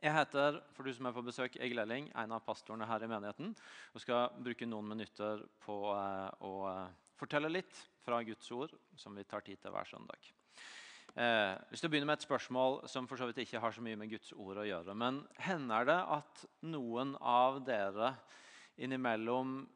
Jeg 0.00 0.14
heter 0.16 0.62
for 0.72 0.88
du 0.88 0.94
som 0.96 1.10
er 1.10 1.12
på 1.12 1.22
besøk, 1.26 1.58
Egil 1.60 1.82
Elling, 1.82 2.06
en 2.16 2.32
av 2.32 2.40
pastorene 2.46 2.86
her 2.88 3.02
i 3.04 3.08
menigheten. 3.10 3.50
og 3.92 4.00
skal 4.00 4.30
bruke 4.40 4.64
noen 4.64 4.86
minutter 4.88 5.42
på 5.60 5.74
eh, 5.92 6.30
å 6.40 6.52
eh, 6.70 6.94
fortelle 7.20 7.50
litt 7.52 7.82
fra 8.00 8.22
Guds 8.24 8.48
ord, 8.56 8.72
som 8.96 9.12
vi 9.12 9.26
tar 9.28 9.44
tid 9.44 9.60
til 9.60 9.74
hver 9.74 9.84
søndag. 9.84 10.30
Eh, 11.20 11.52
hvis 11.68 11.84
du 11.84 11.90
begynner 11.90 12.08
med 12.08 12.16
et 12.16 12.24
spørsmål 12.24 12.88
som 12.88 13.04
for 13.10 13.20
så 13.20 13.28
vidt 13.28 13.42
ikke 13.44 13.60
har 13.60 13.76
så 13.76 13.84
mye 13.84 13.98
med 14.00 14.08
Guds 14.14 14.32
ord 14.32 14.62
å 14.62 14.64
gjøre. 14.64 14.96
Men 14.96 15.20
hender 15.36 15.84
det 15.92 15.98
at 16.16 16.46
noen 16.64 17.12
av 17.20 17.60
dere 17.66 18.14
innimellom 18.80 19.66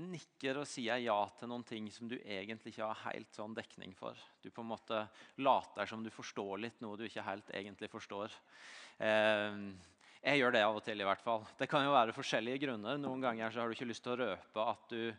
nikker 0.00 0.62
og 0.62 0.68
sier 0.68 1.00
ja 1.02 1.18
til 1.38 1.50
noen 1.50 1.64
ting 1.68 1.88
som 1.92 2.08
du 2.08 2.16
egentlig 2.20 2.72
ikke 2.72 2.88
har 2.88 3.12
helt 3.12 3.34
sånn 3.36 3.56
dekning 3.56 3.92
for. 3.98 4.16
Du 4.40 4.48
på 4.50 4.64
en 4.64 4.70
måte 4.70 5.02
later 5.44 5.88
som 5.88 6.04
du 6.04 6.10
forstår 6.12 6.62
litt 6.62 6.80
noe 6.84 6.96
du 6.96 7.04
ikke 7.06 7.26
helt 7.26 7.50
egentlig 7.52 7.90
forstår. 7.92 8.32
Eh, 9.02 9.58
jeg 10.22 10.38
gjør 10.38 10.54
det 10.54 10.62
av 10.62 10.78
og 10.78 10.84
til. 10.86 11.00
i 11.00 11.08
hvert 11.08 11.24
fall. 11.24 11.44
Det 11.58 11.68
kan 11.68 11.84
jo 11.84 11.92
være 11.92 12.14
forskjellige 12.14 12.62
grunner. 12.62 12.98
Noen 13.00 13.24
ganger 13.24 13.50
så 13.50 13.60
har 13.60 13.68
du 13.68 13.76
ikke 13.76 13.90
lyst 13.90 14.04
til 14.06 14.14
å 14.14 14.20
røpe 14.22 14.66
at 14.70 14.88
du, 14.88 15.12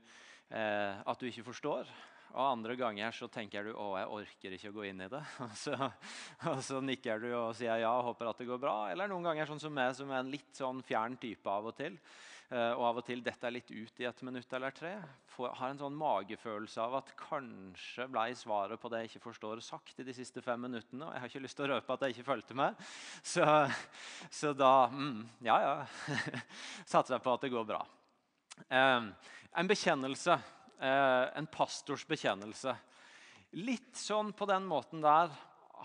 eh, 0.49 1.02
at 1.05 1.19
du 1.19 1.27
ikke 1.27 1.44
forstår. 1.52 1.89
Og 2.33 2.41
andre 2.41 2.73
ganger 2.80 3.13
så 3.13 3.27
tenker 3.30 3.67
du 3.67 3.75
å, 3.75 3.91
jeg 3.99 4.09
orker 4.09 4.55
ikke 4.55 4.71
å 4.71 4.77
gå 4.80 4.85
inn 4.89 5.03
i 5.05 5.09
det. 5.11 5.21
Og 5.45 5.52
så, 5.59 5.75
og 6.49 6.61
så 6.66 6.80
nikker 6.81 7.21
du 7.21 7.27
og 7.35 7.52
sier 7.58 7.83
ja 7.83 7.91
og 7.94 8.08
håper 8.08 8.31
at 8.31 8.39
det 8.41 8.47
går 8.49 8.61
bra. 8.63 8.77
Eller 8.89 9.11
noen 9.11 9.27
ganger 9.27 9.52
sånn 9.52 9.61
som 9.61 9.75
meg, 9.75 9.94
som 9.94 10.09
er 10.09 10.23
en 10.23 10.31
litt 10.33 10.55
sånn 10.58 10.81
fjern 10.88 11.19
type 11.21 11.45
av 11.52 11.69
og 11.69 11.75
til. 11.77 11.99
Eh, 12.52 12.71
og 12.75 12.83
av 12.89 12.99
og 12.99 13.05
til 13.07 13.23
detter 13.23 13.49
jeg 13.49 13.55
litt 13.55 13.71
ut 13.71 14.02
i 14.03 14.07
et 14.09 14.23
minutt 14.27 14.55
eller 14.57 14.75
tre. 14.75 14.93
Får, 15.33 15.53
har 15.59 15.71
en 15.71 15.79
sånn 15.79 15.95
magefølelse 15.97 16.81
av 16.83 16.97
at 16.99 17.13
kanskje 17.17 18.07
ble 18.11 18.25
svaret 18.38 18.81
på 18.81 18.91
det 18.91 19.03
jeg 19.03 19.11
ikke 19.13 19.25
forstår, 19.29 19.63
sagt 19.66 20.02
i 20.02 20.07
de 20.07 20.16
siste 20.16 20.43
fem 20.45 20.61
minuttene. 20.67 21.07
Og 21.07 21.13
jeg 21.16 21.23
har 21.23 21.31
ikke 21.31 21.43
lyst 21.45 21.59
til 21.59 21.67
å 21.67 21.71
røpe 21.75 21.95
at 21.95 22.05
jeg 22.05 22.17
ikke 22.17 22.29
fulgte 22.31 22.57
med. 22.59 22.81
Så, 23.33 23.47
så 24.29 24.53
da 24.57 24.73
mm, 24.91 25.21
Ja, 25.47 25.59
ja. 25.63 25.75
Satser 26.91 27.17
jeg 27.17 27.25
på 27.25 27.38
at 27.38 27.45
det 27.47 27.53
går 27.53 27.69
bra. 27.69 27.83
Eh, 28.67 29.08
en 29.53 29.71
bekjennelse. 29.71 30.38
Eh, 30.83 31.25
en 31.39 31.47
pastors 31.47 32.03
bekjennelse. 32.09 32.75
Litt 33.64 33.95
sånn 33.95 34.33
på 34.36 34.47
den 34.49 34.66
måten 34.66 35.03
der 35.03 35.31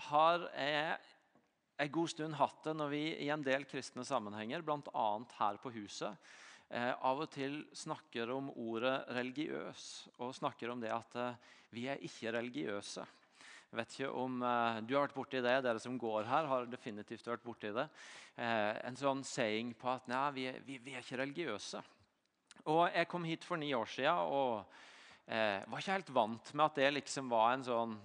har 0.09 0.45
jeg 0.57 0.97
en 1.79 1.91
god 1.93 2.11
stund 2.11 2.35
hatt 2.35 2.63
det 2.65 2.73
når 2.75 2.91
vi 2.91 3.01
i 3.23 3.29
en 3.31 3.43
del 3.45 3.63
kristne 3.69 4.03
sammenhenger, 4.07 4.63
bl.a. 4.65 5.07
her 5.37 5.59
på 5.63 5.71
huset, 5.77 6.11
eh, 6.69 6.91
av 6.93 7.21
og 7.23 7.29
til 7.33 7.61
snakker 7.75 8.31
om 8.33 8.51
ordet 8.55 8.95
religiøs 9.17 9.85
og 10.19 10.35
snakker 10.37 10.73
om 10.73 10.81
det 10.83 10.91
at 10.93 11.17
eh, 11.19 11.55
vi 11.75 11.87
er 11.91 12.01
ikke 12.05 12.33
religiøse. 12.33 13.05
Jeg 13.69 13.77
vet 13.77 13.93
ikke 13.93 14.11
om 14.17 14.41
eh, 14.41 14.81
Du 14.81 14.95
har 14.95 15.05
vært 15.05 15.17
borti 15.17 15.41
det. 15.45 15.55
Dere 15.65 15.81
som 15.81 15.97
går 16.01 16.25
her, 16.29 16.49
har 16.49 16.69
definitivt 16.69 17.27
vært 17.29 17.45
borti 17.45 17.69
det. 17.75 17.85
Eh, 18.35 18.73
en 18.89 18.97
sånn 18.97 19.21
saying 19.27 19.75
på 19.77 19.91
at 19.93 20.09
nei, 20.09 20.25
vi, 20.37 20.45
vi, 20.65 20.79
vi, 20.81 20.95
er 20.95 21.05
ikke 21.05 21.21
religiøse. 21.21 21.83
Og 22.69 22.87
Jeg 22.93 23.09
kom 23.09 23.25
hit 23.27 23.45
for 23.45 23.61
ni 23.61 23.69
år 23.77 23.87
siden 23.89 24.33
og 24.33 24.65
eh, 25.29 25.61
var 25.69 25.79
ikke 25.79 25.95
helt 25.99 26.11
vant 26.17 26.53
med 26.53 26.65
at 26.65 26.81
det 26.81 26.89
liksom 26.95 27.29
var 27.31 27.53
en 27.53 27.65
sånn 27.65 27.95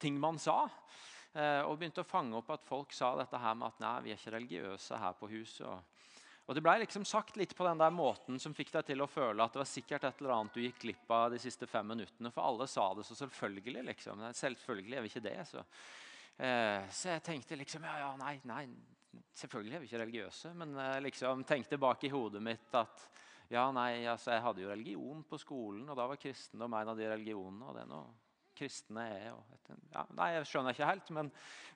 ting 0.00 0.16
man 0.20 0.40
sa. 0.40 0.64
Eh, 1.36 1.60
og 1.68 1.76
begynte 1.76 2.02
å 2.02 2.08
fange 2.08 2.38
opp 2.38 2.48
at 2.54 2.64
folk 2.66 2.94
sa 2.96 3.12
dette 3.18 3.38
her 3.38 3.54
med 3.58 3.68
at 3.68 3.84
nei, 3.84 3.94
vi 4.06 4.14
er 4.14 4.20
ikke 4.20 4.34
religiøse 4.38 4.98
her 5.04 5.16
på 5.20 5.28
huset. 5.34 5.66
og 5.68 5.84
og 6.48 6.54
Det 6.56 6.62
ble 6.64 6.78
liksom 6.80 7.04
sagt 7.04 7.36
litt 7.36 7.50
på 7.56 7.64
den 7.66 7.80
der 7.80 7.92
måten 7.92 8.38
som 8.40 8.54
fikk 8.56 8.70
deg 8.72 8.86
til 8.88 9.04
å 9.04 9.06
føle 9.10 9.44
at 9.44 9.52
det 9.52 9.60
var 9.60 9.68
sikkert 9.68 10.06
et 10.08 10.22
eller 10.22 10.32
annet 10.32 10.54
du 10.56 10.62
gikk 10.62 10.78
glipp 10.80 11.10
av 11.12 11.26
de 11.34 11.40
siste 11.42 11.66
fem 11.68 11.84
minuttene. 11.92 12.30
For 12.32 12.40
alle 12.40 12.64
sa 12.72 12.86
det 12.96 13.04
så 13.04 13.16
selvfølgelig. 13.18 13.82
liksom. 13.90 14.22
Selvfølgelig 14.32 14.96
er 14.96 15.04
vi 15.04 15.10
ikke 15.12 15.24
det. 15.26 15.34
Så, 15.50 15.64
eh, 16.40 16.88
så 16.88 17.12
jeg 17.12 17.24
tenkte 17.26 17.58
liksom 17.60 17.84
ja, 17.84 17.98
ja, 18.00 18.08
nei, 18.16 18.38
nei, 18.48 18.62
selvfølgelig 19.36 19.76
er 19.76 19.84
vi 19.84 19.90
ikke 19.90 20.00
religiøse. 20.06 20.54
Men 20.56 20.72
jeg 20.80 21.04
liksom 21.10 21.44
tenkte 21.44 21.80
bak 21.84 22.08
i 22.08 22.12
hodet 22.16 22.40
mitt 22.48 22.80
at 22.80 23.04
ja, 23.52 23.66
nei, 23.72 24.06
altså, 24.08 24.32
jeg 24.32 24.46
hadde 24.46 24.64
jo 24.64 24.72
religion 24.72 25.20
på 25.28 25.40
skolen, 25.40 25.84
og 25.84 26.00
da 26.00 26.08
var 26.08 26.20
kristendom 26.20 26.80
en 26.80 26.94
av 26.94 26.96
de 26.96 27.12
religionene. 27.12 27.68
og 27.68 27.76
det 27.76 27.84
er 27.84 27.92
noe 27.92 28.27
kristne 28.58 29.04
er. 29.14 29.38
Ja, 29.92 30.04
nei, 30.16 30.28
Jeg 30.34 30.46
skjønner 30.48 30.74
ikke 30.74 30.88
helt, 30.88 31.10
men, 31.14 31.30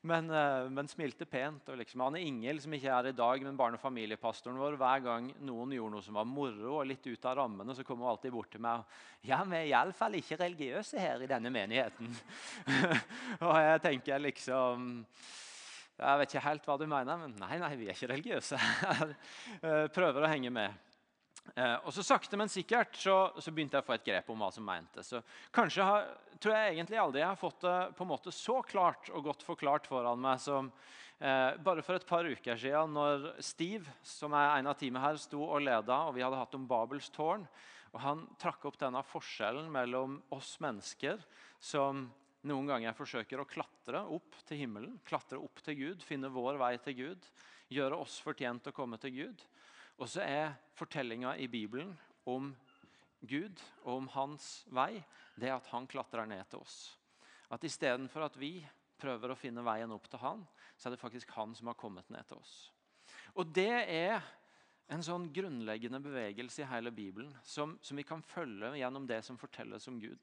men, 0.08 0.30
eh, 0.32 0.68
men 0.72 0.88
smilte 0.90 1.26
pent. 1.28 1.68
liksom, 1.78 2.02
Anne 2.06 2.22
Ingel, 2.24 2.60
som 2.60 2.72
ikke 2.72 2.92
er 2.92 3.08
i 3.10 3.14
dag, 3.16 3.44
men 3.44 3.56
barne- 3.56 3.78
og 3.78 3.84
familiepastoren 3.84 4.58
vår, 4.58 4.76
hver 4.80 5.04
gang 5.04 5.30
noen 5.40 5.74
gjorde 5.76 5.96
noe 5.96 6.02
som 6.02 6.18
var 6.18 6.28
moro 6.28 6.78
og 6.80 6.86
litt 6.86 7.06
ut 7.06 7.24
av 7.28 7.36
rammene, 7.36 7.76
så 7.76 7.84
kom 7.84 8.00
hun 8.00 8.10
alltid 8.12 8.32
bort 8.32 8.50
til 8.50 8.60
meg 8.64 8.82
og 8.82 9.28
Ja, 9.28 9.42
vi 9.44 9.56
er 9.56 9.68
iallfall 9.70 10.16
ikke 10.18 10.40
religiøse 10.40 10.98
her 10.98 11.22
i 11.22 11.30
denne 11.30 11.50
menigheten. 11.54 12.10
og 13.46 13.56
jeg 13.62 13.82
tenker 13.84 14.18
liksom 14.18 15.04
Jeg 15.98 16.18
vet 16.18 16.32
ikke 16.32 16.48
helt 16.48 16.64
hva 16.66 16.78
du 16.80 16.86
mener, 16.90 17.20
men 17.20 17.36
nei, 17.38 17.58
nei, 17.62 17.74
vi 17.78 17.86
er 17.86 17.94
ikke 17.94 18.14
religiøse. 18.16 18.58
Eh, 19.62 19.86
prøver 19.94 20.24
å 20.24 20.30
henge 20.32 20.50
med. 20.50 20.91
Eh, 21.54 21.74
og 21.84 21.92
så 21.92 22.04
Sakte, 22.06 22.38
men 22.38 22.50
sikkert 22.50 22.96
så, 22.96 23.16
så, 23.36 23.52
begynte 23.52 23.76
jeg 23.76 23.84
å 23.84 23.88
få 23.88 23.96
et 23.96 24.06
grep 24.06 24.30
om 24.32 24.40
hva 24.44 24.48
som 24.54 24.64
mente. 24.66 25.04
Så 25.04 25.20
Kanskje 25.54 25.86
har, 25.86 26.06
tror 26.40 26.56
jeg 26.56 26.76
egentlig 26.76 27.00
aldri 27.02 27.22
jeg 27.22 27.28
har 27.28 27.40
fått 27.40 27.60
det 27.66 27.76
på 27.98 28.06
en 28.06 28.12
måte 28.12 28.34
så 28.34 28.60
klart 28.66 29.10
og 29.12 29.26
godt 29.26 29.44
forklart 29.46 29.88
foran 29.90 30.22
meg 30.22 30.40
som 30.42 30.70
eh, 31.18 31.58
bare 31.60 31.84
for 31.84 31.98
et 31.98 32.08
par 32.08 32.28
uker 32.28 32.58
siden, 32.58 32.96
når 32.96 33.28
Steve, 33.44 33.98
som 34.06 34.34
er 34.38 34.54
en 34.54 34.70
av 34.72 34.78
teamet 34.80 35.04
her, 35.04 35.20
sto 35.20 35.42
og 35.44 35.66
leda, 35.66 36.04
og 36.08 36.16
vi 36.16 36.24
hadde 36.24 36.40
hatt 36.40 36.58
om 36.58 36.66
Babels 36.70 37.10
tårn. 37.12 37.44
og 37.92 38.02
Han 38.06 38.26
trakk 38.40 38.64
opp 38.70 38.80
denne 38.80 39.04
forskjellen 39.04 39.68
mellom 39.72 40.20
oss 40.32 40.56
mennesker 40.62 41.20
som 41.62 42.06
noen 42.48 42.70
ganger 42.70 42.94
forsøker 42.96 43.38
å 43.38 43.46
klatre 43.46 44.00
opp 44.10 44.40
til 44.48 44.64
himmelen, 44.64 44.96
klatre 45.06 45.38
opp 45.38 45.60
til 45.62 45.76
Gud, 45.78 46.06
finne 46.06 46.32
vår 46.32 46.56
vei 46.58 46.74
til 46.82 46.96
Gud, 46.98 47.28
gjøre 47.70 48.00
oss 48.02 48.16
fortjent 48.24 48.66
å 48.70 48.74
komme 48.74 48.98
til 49.02 49.14
Gud 49.14 49.44
og 49.98 50.08
så 50.08 50.24
er 50.24 50.54
fortellinga 50.78 51.36
i 51.38 51.48
Bibelen 51.50 51.92
om 52.28 52.52
Gud 53.20 53.60
og 53.84 53.96
om 53.96 54.08
hans 54.16 54.64
vei 54.72 55.02
det 55.38 55.52
at 55.54 55.68
han 55.72 55.86
klatrer 55.90 56.26
ned 56.28 56.42
til 56.50 56.62
oss. 56.62 56.76
At 57.52 57.64
istedenfor 57.64 58.26
at 58.26 58.38
vi 58.40 58.56
prøver 59.02 59.32
å 59.32 59.38
finne 59.38 59.64
veien 59.66 59.92
opp 59.94 60.08
til 60.10 60.22
han, 60.22 60.44
så 60.76 60.88
er 60.88 60.94
det 60.94 61.02
faktisk 61.02 61.32
han 61.36 61.54
som 61.58 61.70
har 61.70 61.78
kommet 61.78 62.08
ned 62.12 62.26
til 62.28 62.40
oss. 62.40 62.54
Og 63.38 63.48
det 63.54 63.84
er 63.88 64.22
en 64.92 65.04
sånn 65.04 65.28
grunnleggende 65.32 66.00
bevegelse 66.02 66.62
i 66.62 66.68
hele 66.68 66.92
Bibelen 66.94 67.32
som, 67.46 67.76
som, 67.82 67.96
vi 67.96 68.04
kan 68.06 68.22
følge 68.22 68.74
gjennom 68.76 69.06
det 69.08 69.22
som 69.24 69.38
fortelles 69.40 69.88
om 69.88 70.00
Gud. 70.02 70.20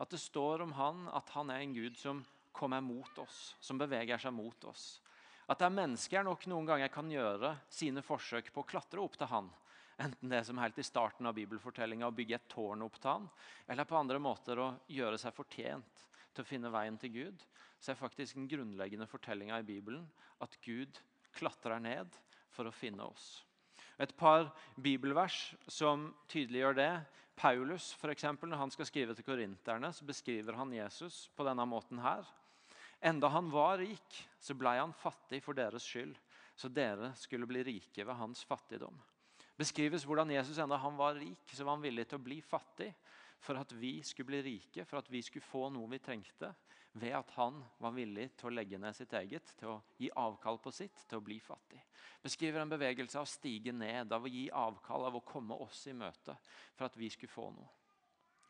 At 0.00 0.10
det 0.10 0.20
står 0.20 0.64
om 0.64 0.72
han 0.76 1.06
at 1.12 1.30
han 1.36 1.52
er 1.52 1.62
en 1.62 1.76
Gud 1.76 1.98
som 2.00 2.24
kommer 2.52 2.82
mot 2.84 3.18
oss, 3.22 3.54
som 3.60 3.78
beveger 3.80 4.20
seg 4.20 4.34
mot 4.34 4.66
oss. 4.68 5.01
At 5.50 5.58
det 5.58 5.66
er 5.66 5.74
mennesker 5.74 6.24
nok 6.26 6.46
noen 6.50 6.68
ganger 6.68 6.92
kan 6.92 7.10
gjøre 7.10 7.56
sine 7.72 8.04
forsøk 8.06 8.52
på 8.54 8.62
å 8.62 8.68
klatre 8.68 9.02
opp 9.02 9.18
til 9.18 9.30
han. 9.30 9.50
Enten 10.02 10.32
det 10.32 10.44
som 10.48 10.58
helt 10.58 10.78
i 10.78 10.86
starten 10.86 11.28
av 11.28 11.36
bibelfortellinga 11.36 12.08
å 12.08 12.14
bygge 12.16 12.38
et 12.38 12.48
tårn 12.50 12.82
opp 12.86 12.98
til 13.00 13.10
han, 13.10 13.28
eller 13.70 13.88
på 13.88 13.98
andre 13.98 14.18
måter 14.22 14.58
å 14.62 14.72
gjøre 14.90 15.18
seg 15.20 15.34
fortjent 15.36 16.06
til 16.32 16.44
å 16.44 16.48
finne 16.48 16.72
veien 16.72 16.96
til 16.98 17.12
Gud, 17.14 17.44
så 17.82 17.92
er 17.92 18.00
faktisk 18.00 18.38
den 18.38 18.48
grunnleggende 18.50 19.08
fortellinga 19.10 19.58
i 19.60 19.66
Bibelen 19.66 20.06
at 20.42 20.56
Gud 20.64 21.00
klatrer 21.36 21.82
ned 21.82 22.14
for 22.52 22.68
å 22.68 22.74
finne 22.74 23.04
oss. 23.04 23.42
Et 24.00 24.12
par 24.16 24.48
bibelvers 24.80 25.52
som 25.70 26.10
tydeliggjør 26.32 26.78
det. 26.78 26.92
Paulus, 27.36 27.92
for 27.98 28.12
eksempel, 28.12 28.50
når 28.50 28.60
han 28.60 28.72
skal 28.72 28.86
skrive 28.88 29.14
til 29.16 29.26
korinterne, 29.26 29.90
så 29.92 30.06
beskriver 30.06 30.56
han 30.56 30.72
Jesus 30.74 31.26
på 31.36 31.46
denne 31.46 31.64
måten 31.68 32.00
her. 32.02 32.26
Enda 33.02 33.28
han 33.28 33.50
var 33.50 33.80
rik, 33.82 34.18
så 34.38 34.54
blei 34.54 34.76
han 34.78 34.92
fattig 34.94 35.40
for 35.42 35.58
deres 35.58 35.82
skyld, 35.82 36.14
så 36.54 36.68
dere 36.70 37.10
skulle 37.18 37.48
bli 37.50 37.64
rike 37.66 38.04
ved 38.06 38.14
hans 38.14 38.44
fattigdom. 38.46 38.94
Beskrives 39.58 40.04
hvordan 40.06 40.30
Jesus 40.30 40.60
enda 40.62 40.78
han 40.78 40.94
var 40.96 41.18
rik, 41.18 41.50
så 41.50 41.66
var 41.66 41.76
han 41.76 41.82
villig 41.82 42.06
til 42.08 42.20
å 42.20 42.22
bli 42.22 42.38
fattig 42.46 42.92
for 43.42 43.58
at 43.58 43.74
vi 43.74 43.96
skulle 44.06 44.30
bli 44.30 44.42
rike, 44.46 44.86
for 44.86 45.02
at 45.02 45.10
vi 45.10 45.22
skulle 45.26 45.44
få 45.44 45.66
noe 45.74 45.90
vi 45.90 45.98
trengte, 46.02 46.52
ved 46.92 47.16
at 47.16 47.30
han 47.34 47.58
var 47.82 47.94
villig 47.96 48.28
til 48.38 48.50
å 48.50 48.54
legge 48.54 48.78
ned 48.78 48.94
sitt 48.94 49.12
eget, 49.18 49.50
til 49.58 49.74
å 49.74 49.76
gi 49.98 50.10
avkall 50.22 50.60
på 50.62 50.70
sitt, 50.74 51.02
til 51.08 51.18
å 51.18 51.24
bli 51.24 51.40
fattig. 51.42 51.80
Beskriver 52.22 52.62
en 52.62 52.70
bevegelse 52.70 53.18
av 53.18 53.26
å 53.26 53.32
stige 53.32 53.74
ned, 53.74 54.12
av 54.12 54.22
å 54.22 54.30
gi 54.30 54.46
avkall, 54.52 55.08
av 55.08 55.18
å 55.18 55.26
komme 55.26 55.58
oss 55.64 55.88
i 55.90 55.96
møte 55.96 56.36
for 56.76 56.86
at 56.86 56.98
vi 57.00 57.10
skulle 57.10 57.32
få 57.32 57.50
noe. 57.50 57.81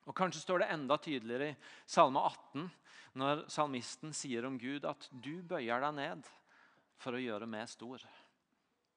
Og 0.09 0.17
Kanskje 0.19 0.43
står 0.43 0.63
det 0.63 0.71
enda 0.75 0.99
tydeligere 0.99 1.53
i 1.53 1.57
Salme 1.87 2.23
18, 2.27 2.71
når 3.21 3.45
salmisten 3.53 4.15
sier 4.17 4.47
om 4.49 4.57
Gud 4.59 4.87
at 4.89 5.09
'du 5.13 5.43
bøyer 5.43 5.81
deg 5.85 5.95
ned 5.95 6.31
for 6.99 7.15
å 7.15 7.23
gjøre 7.23 7.47
meg 7.47 7.69
stor'. 7.69 8.03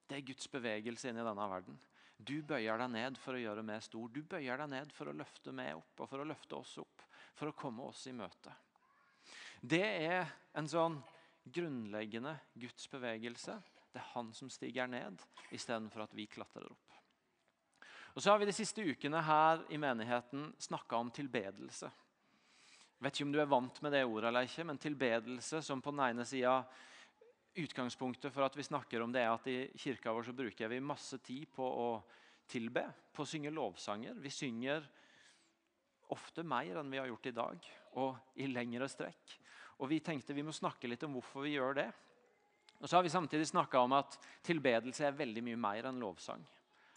Det 0.08 0.18
er 0.18 0.26
Guds 0.26 0.48
bevegelse 0.48 1.10
inn 1.10 1.20
i 1.20 1.26
denne 1.26 1.50
verden. 1.50 1.78
Du 2.18 2.42
bøyer 2.42 2.78
deg 2.78 2.92
ned 2.94 3.18
for 3.18 3.36
å 3.36 3.42
gjøre 3.42 3.64
meg 3.66 3.84
stor. 3.84 4.08
Du 4.10 4.22
bøyer 4.24 4.58
deg 4.58 4.70
ned 4.70 4.94
for 4.96 5.10
å 5.10 5.16
løfte 5.18 5.52
meg 5.52 5.76
opp 5.76 6.00
og 6.00 6.10
for 6.10 6.22
å 6.22 6.28
løfte 6.28 6.56
oss 6.56 6.78
opp. 6.78 7.04
For 7.36 7.52
å 7.52 7.58
komme 7.58 7.84
oss 7.90 8.06
i 8.08 8.14
møte. 8.16 8.54
Det 9.62 9.84
er 9.84 10.30
en 10.56 10.70
sånn 10.70 11.02
grunnleggende 11.44 12.38
Guds 12.54 12.88
bevegelse. 12.92 13.58
Det 13.92 14.00
er 14.00 14.12
han 14.14 14.32
som 14.34 14.50
stiger 14.50 14.88
ned, 14.88 15.22
istedenfor 15.56 16.06
at 16.06 16.16
vi 16.16 16.28
klatrer 16.28 16.70
opp. 16.70 16.85
Og 18.16 18.24
så 18.24 18.32
har 18.32 18.40
vi 18.40 18.48
De 18.48 18.56
siste 18.56 18.82
ukene 18.82 19.22
her 19.22 19.66
i 19.70 19.78
menigheten 19.78 20.48
snakka 20.60 20.98
om 20.98 21.12
tilbedelse. 21.12 21.92
Jeg 22.96 23.04
vet 23.04 23.18
ikke 23.18 23.26
om 23.28 23.34
du 23.36 23.42
er 23.44 23.52
vant 23.52 23.82
med 23.84 23.92
det 23.92 24.06
ordet 24.08 24.30
eller 24.30 24.48
ikke, 24.48 24.64
men 24.64 24.80
tilbedelse 24.80 25.60
som 25.62 25.82
på 25.84 25.92
den 25.92 26.06
ene 26.08 26.26
sida 26.26 26.62
utgangspunktet 27.60 28.32
for 28.32 28.48
at 28.48 28.56
vi 28.56 28.64
snakker 28.64 29.04
om 29.04 29.12
det, 29.12 29.22
er 29.22 29.34
at 29.34 29.48
i 29.52 29.68
kirka 29.80 30.14
vår 30.16 30.30
så 30.30 30.36
bruker 30.36 30.72
vi 30.72 30.80
masse 30.80 31.20
tid 31.24 31.48
på 31.56 31.68
å 31.68 31.90
tilbe, 32.48 32.86
på 33.12 33.24
å 33.24 33.28
synge 33.28 33.52
lovsanger. 33.52 34.16
Vi 34.24 34.32
synger 34.32 34.88
ofte 36.16 36.44
mer 36.48 36.80
enn 36.80 36.92
vi 36.92 37.00
har 37.02 37.12
gjort 37.12 37.28
i 37.28 37.36
dag, 37.36 37.70
og 38.00 38.40
i 38.40 38.48
lengre 38.48 38.88
strekk. 38.92 39.38
Og 39.84 39.90
Vi 39.92 40.00
tenkte 40.00 40.34
vi 40.34 40.44
må 40.44 40.56
snakke 40.56 40.88
litt 40.88 41.04
om 41.04 41.18
hvorfor 41.18 41.44
vi 41.44 41.58
gjør 41.58 41.82
det. 41.82 41.90
Og 42.80 42.88
så 42.88 42.96
har 42.96 43.04
vi 43.04 43.12
samtidig 43.12 43.48
snakka 43.48 43.82
om 43.84 43.96
at 43.98 44.16
tilbedelse 44.44 45.04
er 45.04 45.20
veldig 45.20 45.44
mye 45.44 45.60
mer 45.60 45.90
enn 45.90 46.00
lovsang. 46.00 46.44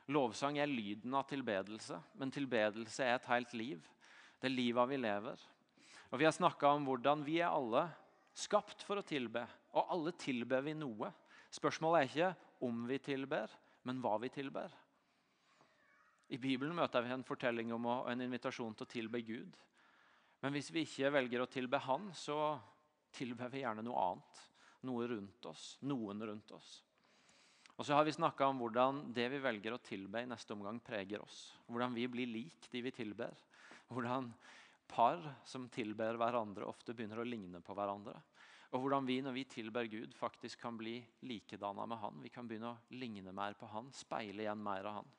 Lovsang 0.08 0.56
er 0.56 0.70
lyden 0.70 1.12
av 1.14 1.26
tilbedelse, 1.28 1.98
men 2.16 2.32
tilbedelse 2.32 3.04
er 3.04 3.18
et 3.18 3.28
helt 3.28 3.54
liv. 3.56 3.82
Det 4.40 4.48
er 4.48 4.54
livet 4.54 4.88
vi 4.88 5.00
lever. 5.00 5.40
Og 6.08 6.18
Vi 6.18 6.24
har 6.24 6.32
snakka 6.32 6.70
om 6.72 6.86
hvordan 6.88 7.24
vi 7.26 7.40
er 7.42 7.52
alle 7.52 7.84
skapt 8.32 8.84
for 8.86 9.00
å 9.00 9.04
tilbe, 9.04 9.42
og 9.76 9.92
alle 9.92 10.14
tilber 10.16 10.64
vi 10.64 10.72
noe. 10.78 11.10
Spørsmålet 11.52 12.00
er 12.00 12.08
ikke 12.08 12.64
om 12.64 12.86
vi 12.88 12.98
tilber, 13.04 13.52
men 13.84 14.00
hva 14.00 14.16
vi 14.22 14.30
tilber. 14.32 14.72
I 16.28 16.40
Bibelen 16.40 16.76
møter 16.76 17.04
vi 17.04 17.12
en 17.12 17.24
fortelling 17.24 17.72
om 17.72 17.86
og 17.88 18.08
en 18.12 18.24
invitasjon 18.24 18.74
til 18.76 18.84
å 18.84 18.92
tilbe 18.92 19.20
Gud. 19.24 19.56
Men 20.40 20.54
hvis 20.54 20.70
vi 20.72 20.84
ikke 20.86 21.12
velger 21.12 21.42
å 21.42 21.50
tilbe 21.50 21.80
Han, 21.84 22.10
så 22.14 22.58
tilber 23.12 23.48
vi 23.52 23.64
gjerne 23.64 23.84
noe 23.84 24.02
annet. 24.10 24.44
Noe 24.86 25.08
rundt 25.10 25.48
oss, 25.50 25.72
noen 25.82 26.22
rundt 26.22 26.52
oss. 26.54 26.68
Og 27.78 27.86
så 27.86 27.94
har 27.94 28.04
vi 28.04 28.12
snakka 28.12 28.48
om 28.50 28.58
hvordan 28.58 29.04
det 29.14 29.28
vi 29.30 29.38
velger 29.38 29.76
å 29.76 29.82
tilbe 29.82 30.24
i 30.24 30.26
neste 30.26 30.50
omgang, 30.54 30.80
preger 30.82 31.22
oss. 31.22 31.52
Hvordan 31.70 31.94
vi 31.94 32.08
blir 32.10 32.26
lik 32.26 32.66
de 32.72 32.82
vi 32.82 32.90
tilber. 32.94 33.36
Hvordan 33.86 34.32
par 34.88 35.22
som 35.46 35.68
tilber 35.70 36.18
hverandre, 36.18 36.66
ofte 36.66 36.94
begynner 36.96 37.22
å 37.22 37.28
ligne 37.28 37.60
på 37.62 37.76
hverandre. 37.78 38.16
Og 38.74 38.82
hvordan 38.82 39.06
vi 39.08 39.20
når 39.24 39.36
vi 39.36 39.44
tilber 39.48 39.86
Gud, 39.88 40.12
faktisk 40.16 40.60
kan 40.60 40.76
bli 40.76 40.98
likedanna 41.24 41.86
med 41.88 42.00
Han. 42.02 42.18
Vi 42.24 42.32
kan 42.32 42.48
begynne 42.48 42.74
å 42.74 42.96
ligne 42.98 43.32
mer 43.32 43.54
på 43.56 43.68
Han, 43.70 43.92
speile 43.94 44.44
igjen 44.44 44.64
mer 44.64 44.90
av 44.90 44.98
Han. 44.98 45.14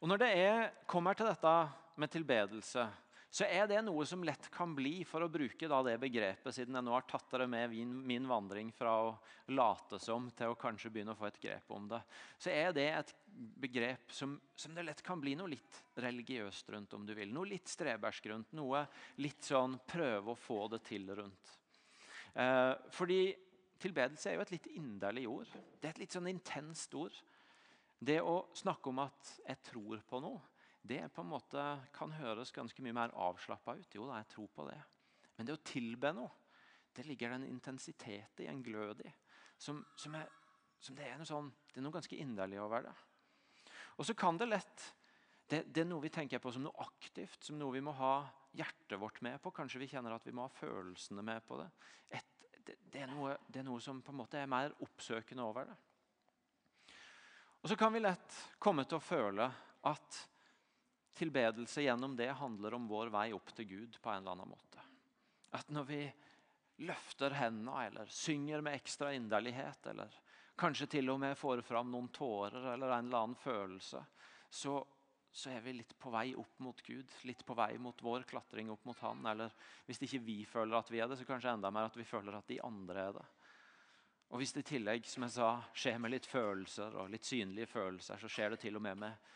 Og 0.00 0.08
Når 0.08 0.22
det 0.22 0.30
er, 0.40 0.72
kommer 0.88 1.14
til 1.14 1.28
dette 1.28 1.54
med 2.00 2.10
tilbedelse, 2.10 2.86
så 3.30 3.46
er 3.46 3.68
det 3.70 3.78
noe 3.86 4.02
som 4.06 4.24
lett 4.26 4.48
kan 4.50 4.72
bli, 4.74 5.04
for 5.06 5.22
å 5.22 5.30
bruke 5.30 5.68
det 5.70 5.92
begrepet, 6.02 6.54
siden 6.54 6.74
jeg 6.74 6.86
nå 6.86 6.94
har 6.96 7.04
tatt 7.06 7.28
dere 7.30 7.46
med 7.46 7.70
min, 7.70 8.26
vandring 8.26 8.72
fra 8.74 8.96
å 9.04 9.12
late 9.54 10.00
som 10.02 10.26
til 10.34 10.50
å 10.50 10.58
kanskje 10.58 10.90
begynne 10.90 11.14
å 11.14 11.18
få 11.18 11.28
et 11.28 11.38
grep 11.42 11.70
om 11.70 11.86
det, 11.92 12.00
så 12.42 12.50
er 12.50 12.74
det 12.74 12.88
et 12.90 13.14
begrep 13.62 14.10
som, 14.10 14.34
som 14.58 14.74
det 14.74 14.82
lett 14.88 15.04
kan 15.06 15.22
bli 15.22 15.36
noe 15.38 15.52
litt 15.54 15.78
religiøst 16.02 16.74
rundt, 16.74 16.98
om 16.98 17.06
du 17.06 17.14
vil. 17.14 17.30
Noe 17.30 17.52
litt 17.52 17.70
strebersk 17.70 18.26
rundt, 18.32 18.50
noe 18.58 18.82
litt 19.22 19.46
sånn 19.46 19.78
prøve 19.86 20.34
å 20.34 20.38
få 20.38 20.64
det 20.74 20.82
til 20.90 21.06
rundt. 21.22 21.54
Eh, 22.34 22.74
fordi 22.98 23.22
tilbedelse 23.80 24.32
er 24.32 24.40
jo 24.40 24.46
et 24.48 24.56
litt 24.58 24.70
inderlig 24.74 25.28
ord. 25.30 25.58
Det 25.78 25.86
er 25.86 25.94
et 25.94 26.02
litt 26.02 26.18
sånn 26.18 26.32
intenst 26.34 26.98
ord. 26.98 27.14
Det 27.94 28.18
å 28.26 28.40
snakke 28.58 28.90
om 28.90 29.04
at 29.06 29.36
jeg 29.44 29.62
tror 29.70 30.02
på 30.10 30.18
noe, 30.24 30.49
det 30.82 31.02
på 31.14 31.22
en 31.22 31.30
måte 31.30 31.64
kan 31.94 32.12
høres 32.16 32.52
ganske 32.56 32.82
mye 32.82 32.96
mer 32.96 33.14
avslappa 33.14 33.76
ut. 33.78 33.94
Jo 33.94 34.08
da, 34.08 34.20
jeg 34.22 34.30
tror 34.32 34.48
på 34.54 34.66
det. 34.70 34.78
Men 35.36 35.48
det 35.48 35.56
å 35.56 35.64
tilbe 35.64 36.12
noe, 36.16 36.30
det 36.96 37.06
ligger 37.06 37.36
en 37.36 37.46
intensitet 37.46 38.42
i, 38.42 38.48
en 38.50 38.62
glød 38.64 39.04
i, 39.06 39.12
som, 39.60 39.78
som, 39.96 40.16
er, 40.18 40.26
som 40.82 40.96
det, 40.98 41.06
er 41.06 41.22
sånn, 41.28 41.52
det, 41.70 41.78
er 41.78 41.84
noe 41.84 41.94
ganske 41.94 42.18
inderlig 42.18 42.58
over 42.62 42.88
det. 42.88 42.94
Og 44.00 44.08
så 44.08 44.16
kan 44.18 44.40
det 44.40 44.48
lett 44.50 44.86
det, 45.50 45.64
det, 45.66 45.82
er 45.82 45.88
noe 45.90 46.02
vi 46.02 46.12
tenker 46.14 46.42
på 46.42 46.52
som 46.54 46.62
noe 46.64 46.84
aktivt, 46.84 47.42
som 47.44 47.58
noe 47.58 47.74
vi 47.74 47.82
må 47.84 47.94
ha 47.98 48.14
hjertet 48.56 48.98
vårt 49.00 49.20
med 49.26 49.40
på. 49.42 49.52
Kanskje 49.54 49.80
vi 49.82 49.88
kjenner 49.90 50.14
at 50.14 50.26
vi 50.26 50.34
må 50.34 50.46
ha 50.46 50.52
følelsene 50.54 51.24
med 51.26 51.42
på 51.46 51.58
det. 51.58 51.66
Et, 52.18 52.44
det, 52.58 52.76
det, 52.84 53.02
er 53.02 53.10
noe, 53.10 53.34
det, 53.48 53.62
er 53.62 53.66
noe, 53.66 53.82
som 53.82 54.02
på 54.02 54.14
en 54.14 54.20
måte 54.22 54.38
er 54.38 54.50
mer 54.50 54.74
oppsøkende 54.86 55.46
over 55.46 55.70
det. 55.70 55.78
Og 57.60 57.68
Så 57.68 57.76
kan 57.76 57.92
vi 57.92 58.00
lett 58.00 58.38
komme 58.62 58.86
til 58.88 59.00
å 59.00 59.04
føle 59.04 59.48
at 59.90 60.20
tilbedelse 61.16 61.82
gjennom 61.84 62.16
det 62.16 62.30
handler 62.38 62.74
om 62.74 62.88
vår 62.88 63.10
vei 63.14 63.30
opp 63.36 63.52
til 63.56 63.68
Gud 63.68 63.98
på 64.02 64.12
en 64.12 64.22
eller 64.22 64.36
annen 64.36 64.52
måte. 64.52 64.84
At 65.56 65.70
når 65.74 65.88
vi 65.88 66.02
løfter 66.86 67.34
hendene 67.36 67.86
eller 67.88 68.12
synger 68.14 68.62
med 68.64 68.78
ekstra 68.78 69.12
inderlighet, 69.14 69.90
eller 69.92 70.14
kanskje 70.60 70.88
til 70.96 71.10
og 71.12 71.20
med 71.20 71.36
får 71.38 71.62
fram 71.66 71.90
noen 71.92 72.08
tårer 72.14 72.72
eller 72.74 72.94
en 72.94 73.10
eller 73.10 73.24
annen 73.24 73.40
følelse, 73.40 74.02
så, 74.50 74.78
så 75.32 75.50
er 75.52 75.60
vi 75.64 75.76
litt 75.78 75.92
på 75.98 76.12
vei 76.14 76.30
opp 76.38 76.62
mot 76.64 76.80
Gud. 76.86 77.10
Litt 77.28 77.44
på 77.46 77.56
vei 77.58 77.74
mot 77.78 78.02
vår 78.02 78.24
klatring 78.30 78.70
opp 78.72 78.86
mot 78.88 78.98
Han. 79.04 79.26
Eller 79.30 79.52
hvis 79.86 80.02
ikke 80.06 80.22
vi 80.24 80.38
føler 80.48 80.78
at 80.78 80.90
vi 80.90 81.02
er 81.02 81.10
det, 81.10 81.20
så 81.20 81.28
kanskje 81.28 81.52
enda 81.54 81.70
mer 81.74 81.90
at 81.90 81.98
vi 81.98 82.08
føler 82.08 82.38
at 82.38 82.48
de 82.50 82.60
andre 82.66 83.06
er 83.10 83.18
det. 83.18 83.26
Og 84.30 84.38
hvis 84.38 84.54
det 84.54 84.62
i 84.62 84.70
tillegg 84.76 85.06
som 85.10 85.26
jeg 85.26 85.34
sa, 85.34 85.50
skjer 85.74 85.98
med 85.98 86.14
litt 86.14 86.26
følelser 86.30 86.94
og 87.02 87.10
litt 87.10 87.26
synlige 87.26 87.66
følelser, 87.70 88.20
så 88.20 88.30
skjer 88.30 88.54
det 88.54 88.60
til 88.62 88.78
og 88.78 88.84
med 88.84 89.00
med 89.02 89.30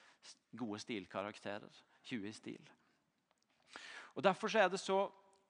gode 0.56 0.80
stilkarakterer. 0.82 1.82
20 2.04 2.28
i 2.28 2.32
stil. 2.36 2.72
Og 4.14 4.22
Derfor 4.22 4.56
er 4.56 4.68
det 4.68 4.80
så 4.80 5.06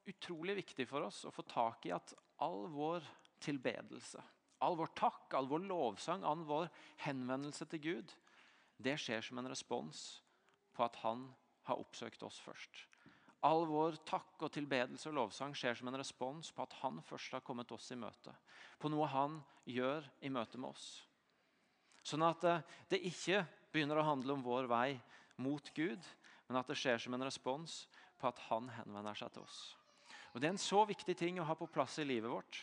utrolig 0.09 0.57
viktig 0.61 0.87
for 0.89 1.07
oss 1.07 1.25
å 1.25 1.33
få 1.35 1.45
tak 1.49 1.87
i 1.89 1.93
at 1.97 2.15
all 2.45 2.67
vår 2.73 3.05
tilbedelse, 3.45 4.21
all 4.65 4.77
vår 4.79 4.93
takk, 4.97 5.35
all 5.37 5.49
vår 5.49 5.65
lovsang, 5.69 6.25
all 6.25 6.45
vår 6.47 6.69
henvendelse 7.05 7.67
til 7.69 7.83
Gud, 7.85 8.15
det 8.81 8.97
skjer 9.01 9.23
som 9.25 9.39
en 9.41 9.51
respons 9.51 10.23
på 10.75 10.85
at 10.85 10.97
han 11.05 11.29
har 11.69 11.81
oppsøkt 11.81 12.23
oss 12.27 12.41
først. 12.45 12.85
All 13.45 13.67
vår 13.69 13.99
takk 14.09 14.41
og 14.47 14.53
tilbedelse 14.55 15.11
og 15.11 15.19
lovsang 15.19 15.53
skjer 15.57 15.77
som 15.77 15.91
en 15.91 15.99
respons 16.01 16.51
på 16.55 16.65
at 16.65 16.77
han 16.81 17.03
først 17.05 17.37
har 17.37 17.45
kommet 17.45 17.73
oss 17.77 17.91
i 17.93 17.99
møte. 18.01 18.33
På 18.81 18.89
noe 18.93 19.09
han 19.13 19.37
gjør 19.69 20.07
i 20.25 20.33
møte 20.33 20.61
med 20.61 20.73
oss. 20.73 20.87
Sånn 22.05 22.25
at 22.25 22.45
eh, 22.49 22.65
det 22.89 23.05
ikke 23.09 23.45
begynner 23.75 23.99
å 23.99 24.07
handle 24.07 24.37
om 24.37 24.45
vår 24.45 24.69
vei 24.71 24.89
mot 25.43 25.71
Gud, 25.75 26.03
men 26.47 26.61
at 26.61 26.71
det 26.71 26.79
skjer 26.79 27.01
som 27.03 27.17
en 27.17 27.27
respons 27.27 27.85
på 28.21 28.31
at 28.31 28.43
han 28.49 28.71
henvender 28.77 29.19
seg 29.19 29.33
til 29.35 29.43
oss. 29.43 29.59
Og 30.35 30.41
Det 30.41 30.49
er 30.49 30.55
en 30.55 30.63
så 30.63 30.85
viktig 30.87 31.17
ting 31.19 31.39
å 31.39 31.47
ha 31.47 31.55
på 31.59 31.71
plass 31.71 31.99
i 32.03 32.07
livet 32.07 32.31
vårt 32.31 32.61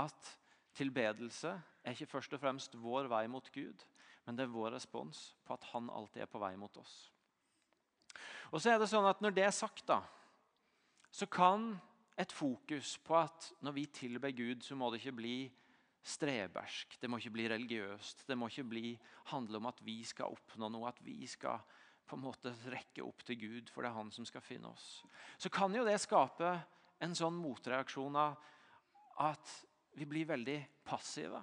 at 0.00 0.30
tilbedelse 0.76 1.52
er 1.84 1.94
ikke 1.94 2.10
først 2.10 2.34
og 2.36 2.42
fremst 2.42 2.76
vår 2.80 3.08
vei 3.12 3.24
mot 3.30 3.48
Gud, 3.54 3.84
men 4.24 4.36
det 4.36 4.46
er 4.46 4.52
vår 4.52 4.74
respons 4.76 5.30
på 5.44 5.56
at 5.56 5.64
han 5.72 5.90
alltid 5.92 6.24
er 6.24 6.30
på 6.32 6.40
vei 6.42 6.54
mot 6.60 6.76
oss. 6.80 6.94
Og 8.52 8.60
så 8.60 8.72
er 8.72 8.78
det 8.80 8.88
sånn 8.90 9.06
at 9.08 9.20
Når 9.20 9.34
det 9.34 9.44
er 9.44 9.54
sagt, 9.54 9.86
da, 9.88 10.02
så 11.10 11.26
kan 11.26 11.74
et 12.18 12.32
fokus 12.32 12.96
på 13.02 13.16
at 13.18 13.52
når 13.64 13.72
vi 13.74 13.86
tilber 13.86 14.30
Gud, 14.30 14.62
så 14.62 14.76
må 14.78 14.90
det 14.90 15.00
ikke 15.02 15.18
bli 15.18 15.38
strebersk, 16.04 16.98
det 17.00 17.08
må 17.08 17.18
ikke 17.18 17.32
bli 17.32 17.46
religiøst. 17.48 18.26
Det 18.28 18.36
må 18.36 18.50
ikke 18.50 18.66
bli, 18.68 18.92
handle 19.32 19.60
om 19.60 19.70
at 19.70 19.80
vi 19.84 20.02
skal 20.04 20.34
oppnå 20.36 20.68
noe, 20.68 20.90
at 20.90 21.00
vi 21.04 21.24
skal 21.30 21.62
på 22.04 22.18
en 22.18 22.24
måte 22.26 22.52
rekke 22.68 23.04
opp 23.04 23.24
til 23.24 23.38
Gud, 23.40 23.70
for 23.72 23.82
det 23.82 23.90
er 23.90 23.96
Han 23.96 24.12
som 24.12 24.26
skal 24.28 24.44
finne 24.44 24.68
oss. 24.68 25.04
Så 25.40 25.48
kan 25.48 25.72
jo 25.74 25.86
det 25.86 25.96
skape 26.02 26.50
en 27.04 27.16
sånn 27.16 27.36
motreaksjon 27.40 28.16
av 28.20 28.36
at 29.24 29.54
vi 29.96 30.06
blir 30.08 30.28
veldig 30.28 30.58
passive. 30.84 31.40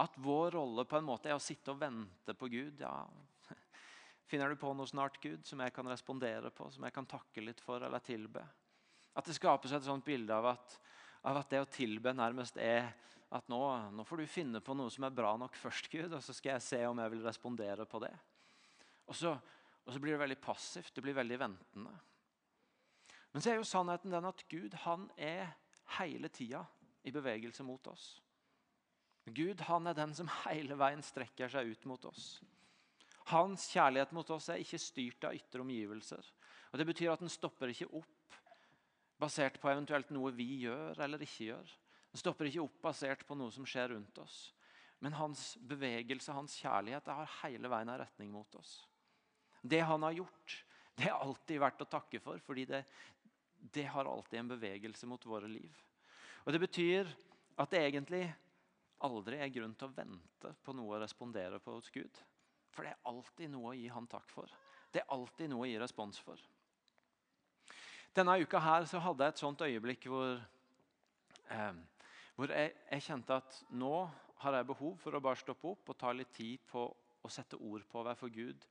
At 0.00 0.16
vår 0.18 0.56
rolle 0.56 0.86
på 0.88 0.98
en 0.98 1.06
måte 1.06 1.30
er 1.30 1.36
å 1.36 1.42
sitte 1.42 1.74
og 1.74 1.80
vente 1.82 2.34
på 2.34 2.48
Gud. 2.50 2.80
Ja, 2.82 3.04
finner 4.30 4.50
du 4.50 4.58
på 4.58 4.72
noe 4.74 4.88
snart, 4.88 5.20
Gud, 5.22 5.44
som 5.46 5.62
jeg 5.62 5.74
kan 5.76 5.88
respondere 5.90 6.50
på, 6.50 6.70
som 6.72 6.86
jeg 6.86 6.96
kan 6.96 7.06
takke 7.06 7.44
litt 7.44 7.60
for 7.62 7.84
eller 7.86 8.02
tilbe? 8.02 8.42
At 9.14 9.26
det 9.26 9.36
skapes 9.36 9.74
et 9.76 9.86
sånt 9.86 10.06
bilde 10.06 10.34
av 10.34 10.54
at, 10.54 10.78
av 11.26 11.40
at 11.40 11.52
det 11.52 11.60
å 11.62 11.68
tilbe 11.68 12.12
nærmest 12.16 12.56
er 12.60 12.90
at 13.30 13.46
nå, 13.50 13.60
nå, 13.94 14.04
får 14.06 14.22
du 14.22 14.30
finne 14.30 14.60
på 14.64 14.74
noe 14.74 14.90
som 14.90 15.06
er 15.06 15.14
bra 15.14 15.36
nok 15.38 15.54
først, 15.58 15.90
Gud, 15.92 16.10
og 16.10 16.22
så 16.24 16.34
skal 16.34 16.56
jeg 16.56 16.66
se 16.66 16.80
om 16.88 16.98
jeg 16.98 17.12
vil 17.12 17.26
respondere 17.26 17.86
på 17.86 18.00
det. 18.02 18.12
Og 19.10 19.16
så, 19.16 19.34
og 19.84 19.92
så 19.94 20.02
blir 20.02 20.16
det 20.16 20.22
veldig 20.24 20.40
passivt. 20.42 20.94
Det 20.96 21.04
blir 21.04 21.18
veldig 21.18 21.38
ventende. 21.38 21.92
Men 23.30 23.42
så 23.42 23.52
er 23.52 23.60
jo 23.60 23.68
sannheten 23.68 24.10
den 24.10 24.26
at 24.26 24.42
Gud 24.50 24.74
han 24.82 25.06
er 25.14 25.52
hele 25.98 26.30
tida 26.34 26.64
i 27.06 27.14
bevegelse 27.14 27.62
mot 27.66 27.86
oss. 27.90 28.16
Gud 29.30 29.62
han 29.68 29.86
er 29.86 29.94
den 29.94 30.14
som 30.16 30.30
hele 30.42 30.74
veien 30.78 31.02
strekker 31.04 31.50
seg 31.52 31.70
ut 31.70 31.86
mot 31.86 32.04
oss. 32.10 32.40
Hans 33.30 33.68
kjærlighet 33.70 34.14
mot 34.16 34.30
oss 34.34 34.48
er 34.50 34.62
ikke 34.62 34.80
styrt 34.82 35.26
av 35.28 35.36
ytre 35.36 35.62
omgivelser. 35.62 36.24
Og 36.72 36.78
Det 36.78 36.86
betyr 36.88 37.12
at 37.12 37.22
den 37.22 37.30
stopper 37.30 37.70
ikke 37.70 37.90
opp 37.94 38.19
basert 39.20 39.60
på 39.60 39.70
eventuelt 39.70 40.10
noe 40.14 40.32
vi 40.34 40.48
gjør 40.64 41.02
eller 41.04 41.22
ikke 41.24 41.50
gjør. 41.50 41.76
Den 42.10 42.22
stopper 42.22 42.48
ikke 42.48 42.64
opp 42.64 42.80
basert 42.82 43.22
på 43.28 43.36
noe 43.38 43.52
som 43.54 43.66
skjer 43.68 43.92
rundt 43.94 44.18
oss. 44.22 44.38
Men 45.00 45.16
hans 45.16 45.54
bevegelse, 45.64 46.32
hans 46.36 46.56
kjærlighet, 46.60 47.06
det 47.06 47.16
har 47.16 47.36
hele 47.40 47.70
veien 47.72 47.88
en 47.88 48.00
retning 48.02 48.32
mot 48.32 48.58
oss. 48.60 48.80
Det 49.62 49.80
han 49.84 50.02
har 50.04 50.16
gjort, 50.18 50.56
det 50.96 51.08
er 51.08 51.16
alltid 51.16 51.60
verdt 51.62 51.84
å 51.84 51.88
takke 51.88 52.20
for, 52.20 52.40
fordi 52.44 52.66
det, 52.68 52.82
det 53.72 53.86
har 53.92 54.08
alltid 54.08 54.40
en 54.40 54.52
bevegelse 54.52 55.08
mot 55.08 55.24
våre 55.26 55.48
liv. 55.48 55.72
Og 56.44 56.52
Det 56.52 56.60
betyr 56.60 57.08
at 57.60 57.72
det 57.72 57.82
egentlig 57.84 58.24
aldri 59.04 59.40
er 59.40 59.52
grunn 59.52 59.74
til 59.76 59.88
å 59.88 59.96
vente 59.96 60.52
på 60.64 60.74
noe 60.76 60.96
å 60.96 61.00
respondere 61.00 61.60
på 61.62 61.76
hos 61.76 61.88
Gud. 61.92 62.20
For 62.70 62.84
det 62.84 62.92
er 62.92 63.08
alltid 63.08 63.52
noe 63.52 63.72
å 63.72 63.76
gi 63.76 63.88
han 63.92 64.08
takk 64.08 64.28
for. 64.32 64.52
Det 64.92 65.02
er 65.02 65.12
alltid 65.14 65.52
noe 65.52 65.64
å 65.64 65.70
gi 65.70 65.78
respons 65.80 66.20
for. 66.24 66.40
Denne 68.16 68.40
uka 68.42 68.58
her 68.58 68.84
så 68.90 68.98
hadde 68.98 69.22
jeg 69.22 69.36
et 69.36 69.40
sånt 69.40 69.60
øyeblikk 69.62 70.06
hvor, 70.10 70.40
eh, 71.50 71.74
Hvor 72.34 72.50
jeg, 72.50 72.72
jeg, 72.90 73.02
kjente 73.02 73.36
at 73.36 73.58
nå 73.70 74.10
har 74.42 74.56
jeg 74.56 74.66
behov 74.66 74.96
for 74.98 75.14
å 75.14 75.20
bare 75.22 75.38
stoppe 75.38 75.68
opp 75.68 75.92
og 75.92 75.98
ta 75.98 76.10
litt 76.12 76.32
tid 76.34 76.58
på 76.66 76.86
å 77.22 77.30
sette 77.30 77.58
ord 77.60 77.84
på 77.86 78.00
overfor 78.00 78.32
Gud 78.32 78.66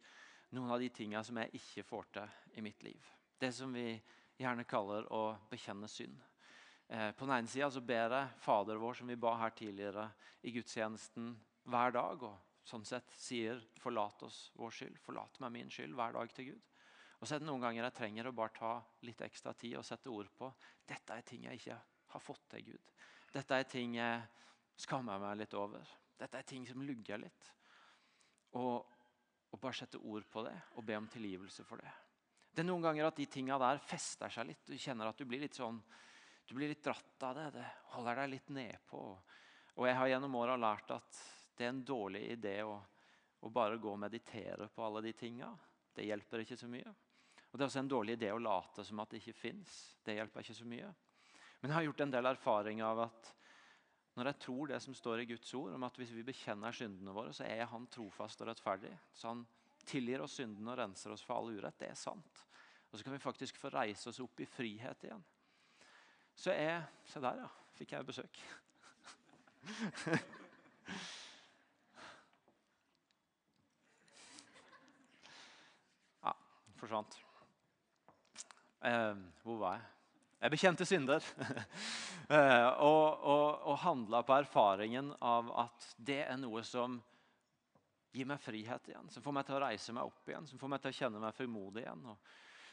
noen 0.58 0.72
av 0.74 0.79
de 0.81 0.89
tingene 0.89 1.24
som 1.24 1.38
jeg 1.38 1.62
ikke 1.62 1.86
får 1.88 2.10
til 2.17 2.58
i 2.58 2.63
mitt 2.65 2.84
liv. 2.84 3.05
Det 3.39 3.51
som 3.53 3.72
vi 3.72 3.93
gjerne 4.39 4.65
kaller 4.67 5.08
å 5.13 5.38
bekjenne 5.51 5.88
synd. 5.88 6.17
Eh, 6.89 7.12
på 7.12 7.27
den 7.27 7.36
ene 7.38 7.48
sida 7.48 7.69
ber 7.86 8.15
jeg 8.17 8.34
Fader 8.43 8.81
vår, 8.81 8.98
som 8.98 9.08
vi 9.08 9.15
ba 9.15 9.36
her 9.38 9.53
tidligere 9.55 10.10
i 10.41 10.51
gudstjenesten, 10.51 11.36
hver 11.69 11.93
dag. 11.93 12.24
Og 12.24 12.65
sånn 12.65 12.86
sett 12.86 13.13
sier 13.15 13.62
'forlat 13.79 14.24
oss 14.24 14.51
vår 14.55 14.72
skyld', 14.72 15.00
'forlat 15.00 15.39
meg 15.39 15.51
min 15.51 15.69
skyld' 15.69 15.96
hver 15.96 16.12
dag 16.13 16.34
til 16.34 16.46
Gud. 16.51 16.62
Og 17.20 17.28
så 17.28 17.36
er 17.36 17.42
det 17.42 17.50
noen 17.50 17.64
ganger 17.64 17.84
jeg 17.84 17.98
trenger 17.98 18.30
å 18.30 18.36
bare 18.36 18.56
ta 18.56 18.74
litt 19.04 19.22
ekstra 19.26 19.54
tid 19.54 19.76
og 19.80 19.86
sette 19.86 20.12
ord 20.12 20.30
på 20.38 20.48
dette 20.90 21.16
er 21.16 21.26
ting 21.28 21.46
jeg 21.46 21.60
ikke 21.60 21.80
har 22.14 22.24
fått 22.24 22.46
til 22.56 22.72
Gud. 22.72 22.92
Dette 23.34 23.58
er 23.60 23.68
ting 23.70 23.98
jeg 24.00 24.22
skammer 24.80 25.20
meg 25.22 25.42
litt 25.42 25.54
over. 25.60 25.86
Dette 26.18 26.40
er 26.40 26.48
ting 26.48 26.66
som 26.68 26.82
lugger 26.82 27.22
litt. 27.22 27.50
Og, 28.58 28.78
og 29.52 29.62
bare 29.62 29.78
sette 29.78 30.00
ord 30.02 30.26
på 30.32 30.44
det 30.48 30.56
og 30.80 30.86
be 30.88 30.98
om 30.98 31.10
tilgivelse 31.12 31.66
for 31.68 31.84
det. 31.84 31.92
Det 32.50 32.64
er 32.64 32.70
noen 32.72 32.88
ganger 32.88 33.10
at 33.10 33.20
de 33.20 33.28
tinga 33.30 33.60
der 33.62 33.82
fester 33.86 34.32
seg 34.34 34.50
litt. 34.50 34.64
Du 34.66 34.78
kjenner 34.80 35.12
at 35.12 35.20
du 35.20 35.28
blir 35.30 35.44
litt 35.44 35.60
sånn, 35.60 35.78
du 36.50 36.56
blir 36.58 36.72
litt 36.72 36.84
dratt 36.84 37.28
av 37.28 37.38
det. 37.38 37.50
Det 37.60 37.68
holder 37.94 38.24
deg 38.24 38.32
litt 38.34 38.50
nedpå. 38.56 39.04
Og 39.78 39.86
jeg 39.88 39.96
har 40.00 40.10
gjennom 40.16 40.40
åra 40.40 40.58
lært 40.60 40.96
at 40.96 41.20
det 41.56 41.68
er 41.68 41.74
en 41.76 41.86
dårlig 41.86 42.24
idé 42.34 42.56
å, 42.66 42.74
å, 43.40 43.52
bare 43.54 43.78
gå 43.78 43.92
og 43.94 44.02
meditere 44.02 44.70
på 44.74 44.84
alle 44.84 45.04
de 45.06 45.14
tinga. 45.14 45.52
Det 45.94 46.08
hjelper 46.08 46.44
ikke 46.44 46.58
så 46.58 46.68
mye. 46.72 46.96
Og 47.50 47.58
Det 47.58 47.63
er 47.63 47.70
også 47.70 47.82
en 47.82 47.91
dårlig 47.91 48.18
idé 48.18 48.29
å 48.34 48.41
late 48.41 48.84
som 48.86 49.00
at 49.01 49.10
det 49.10 49.22
ikke 49.24 49.39
fins. 49.39 49.75
Det 50.06 50.15
hjelper 50.18 50.46
ikke 50.46 50.58
så 50.60 50.68
mye. 50.70 50.89
Men 51.60 51.72
jeg 51.72 51.75
har 51.75 51.88
gjort 51.88 52.03
en 52.06 52.13
del 52.13 52.25
erfaring 52.29 52.82
av 52.86 53.00
at 53.08 53.32
når 54.20 54.25
jeg 54.32 54.41
tror 54.44 54.68
det 54.68 54.79
som 54.84 54.96
står 54.96 55.22
i 55.22 55.25
Guds 55.29 55.53
ord, 55.56 55.74
om 55.74 55.84
at 55.88 55.96
hvis 55.98 56.12
vi 56.12 56.24
bekjenner 56.27 56.75
syndene 56.75 57.13
våre, 57.15 57.32
så 57.34 57.44
er 57.48 57.70
Han 57.72 57.88
trofast 57.88 58.41
og 58.41 58.48
rettferdig. 58.50 58.91
Så 59.13 59.27
Han 59.32 59.48
tilgir 59.88 60.22
oss 60.22 60.36
syndene 60.39 60.72
og 60.74 60.77
renser 60.82 61.12
oss 61.13 61.24
for 61.25 61.34
all 61.39 61.50
urett. 61.56 61.79
Det 61.79 61.89
er 61.89 61.96
sant. 61.98 62.46
Og 62.91 62.98
så 62.98 63.03
kan 63.06 63.13
vi 63.13 63.20
faktisk 63.24 63.58
få 63.62 63.70
reise 63.74 64.10
oss 64.10 64.20
opp 64.20 64.39
i 64.41 64.46
frihet 64.50 65.03
igjen. 65.08 65.24
Så 66.36 66.51
er 66.51 66.84
Se 67.06 67.20
der, 67.24 67.36
ja. 67.44 67.50
Fikk 67.79 67.91
jeg 67.96 68.06
besøk. 68.06 68.39
ja, 76.24 76.34
forsvant. 76.82 77.29
Eh, 78.82 79.16
hvor 79.44 79.58
var 79.60 79.76
jeg? 79.76 79.88
Jeg 80.40 80.54
bekjente 80.54 80.86
synder. 80.88 81.26
eh, 82.36 82.68
og 82.80 83.26
og, 83.28 83.48
og 83.68 83.80
handla 83.84 84.24
på 84.24 84.38
erfaringen 84.40 85.12
av 85.20 85.52
at 85.66 85.88
det 85.98 86.22
er 86.24 86.38
noe 86.40 86.64
som 86.64 86.96
gir 88.16 88.28
meg 88.30 88.40
frihet 88.42 88.88
igjen. 88.90 89.10
Som 89.12 89.26
får 89.26 89.36
meg 89.36 89.48
til 89.48 89.58
å 89.58 89.64
reise 89.66 89.96
meg 89.96 90.08
opp 90.08 90.32
igjen, 90.32 90.48
som 90.48 90.62
får 90.62 90.72
meg 90.74 90.84
til 90.84 90.94
å 90.94 91.00
kjenne 91.02 91.24
meg 91.24 91.36
frimodig 91.36 91.84
igjen. 91.84 92.08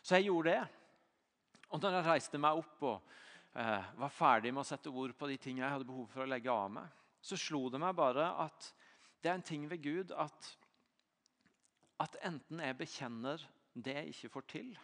Så 0.00 0.16
jeg 0.16 0.28
gjorde 0.28 0.54
det. 0.54 0.66
Og 1.74 1.82
da 1.82 1.90
jeg 1.96 2.06
reiste 2.06 2.38
meg 2.38 2.62
opp 2.62 2.86
og 2.86 3.10
eh, 3.58 3.90
var 3.98 4.14
ferdig 4.14 4.54
med 4.54 4.62
å 4.62 4.68
sette 4.68 4.92
ord 4.92 5.16
på 5.18 5.28
de 5.32 5.40
tingene 5.42 5.66
jeg 5.66 5.78
hadde 5.78 5.90
behov 5.90 6.06
for 6.12 6.22
å 6.22 6.30
legge 6.30 6.54
av 6.54 6.70
meg, 6.78 7.02
så 7.18 7.38
slo 7.40 7.66
det 7.72 7.82
meg 7.82 7.96
bare 7.98 8.30
at 8.46 8.70
det 9.18 9.32
er 9.32 9.40
en 9.40 9.46
ting 9.48 9.64
ved 9.66 9.82
Gud 9.82 10.12
at, 10.14 10.50
at 12.04 12.18
enten 12.28 12.62
jeg 12.62 12.78
bekjenner 12.78 13.42
det 13.74 13.96
jeg 13.98 14.12
ikke 14.12 14.36
får 14.36 14.46
til, 14.52 14.76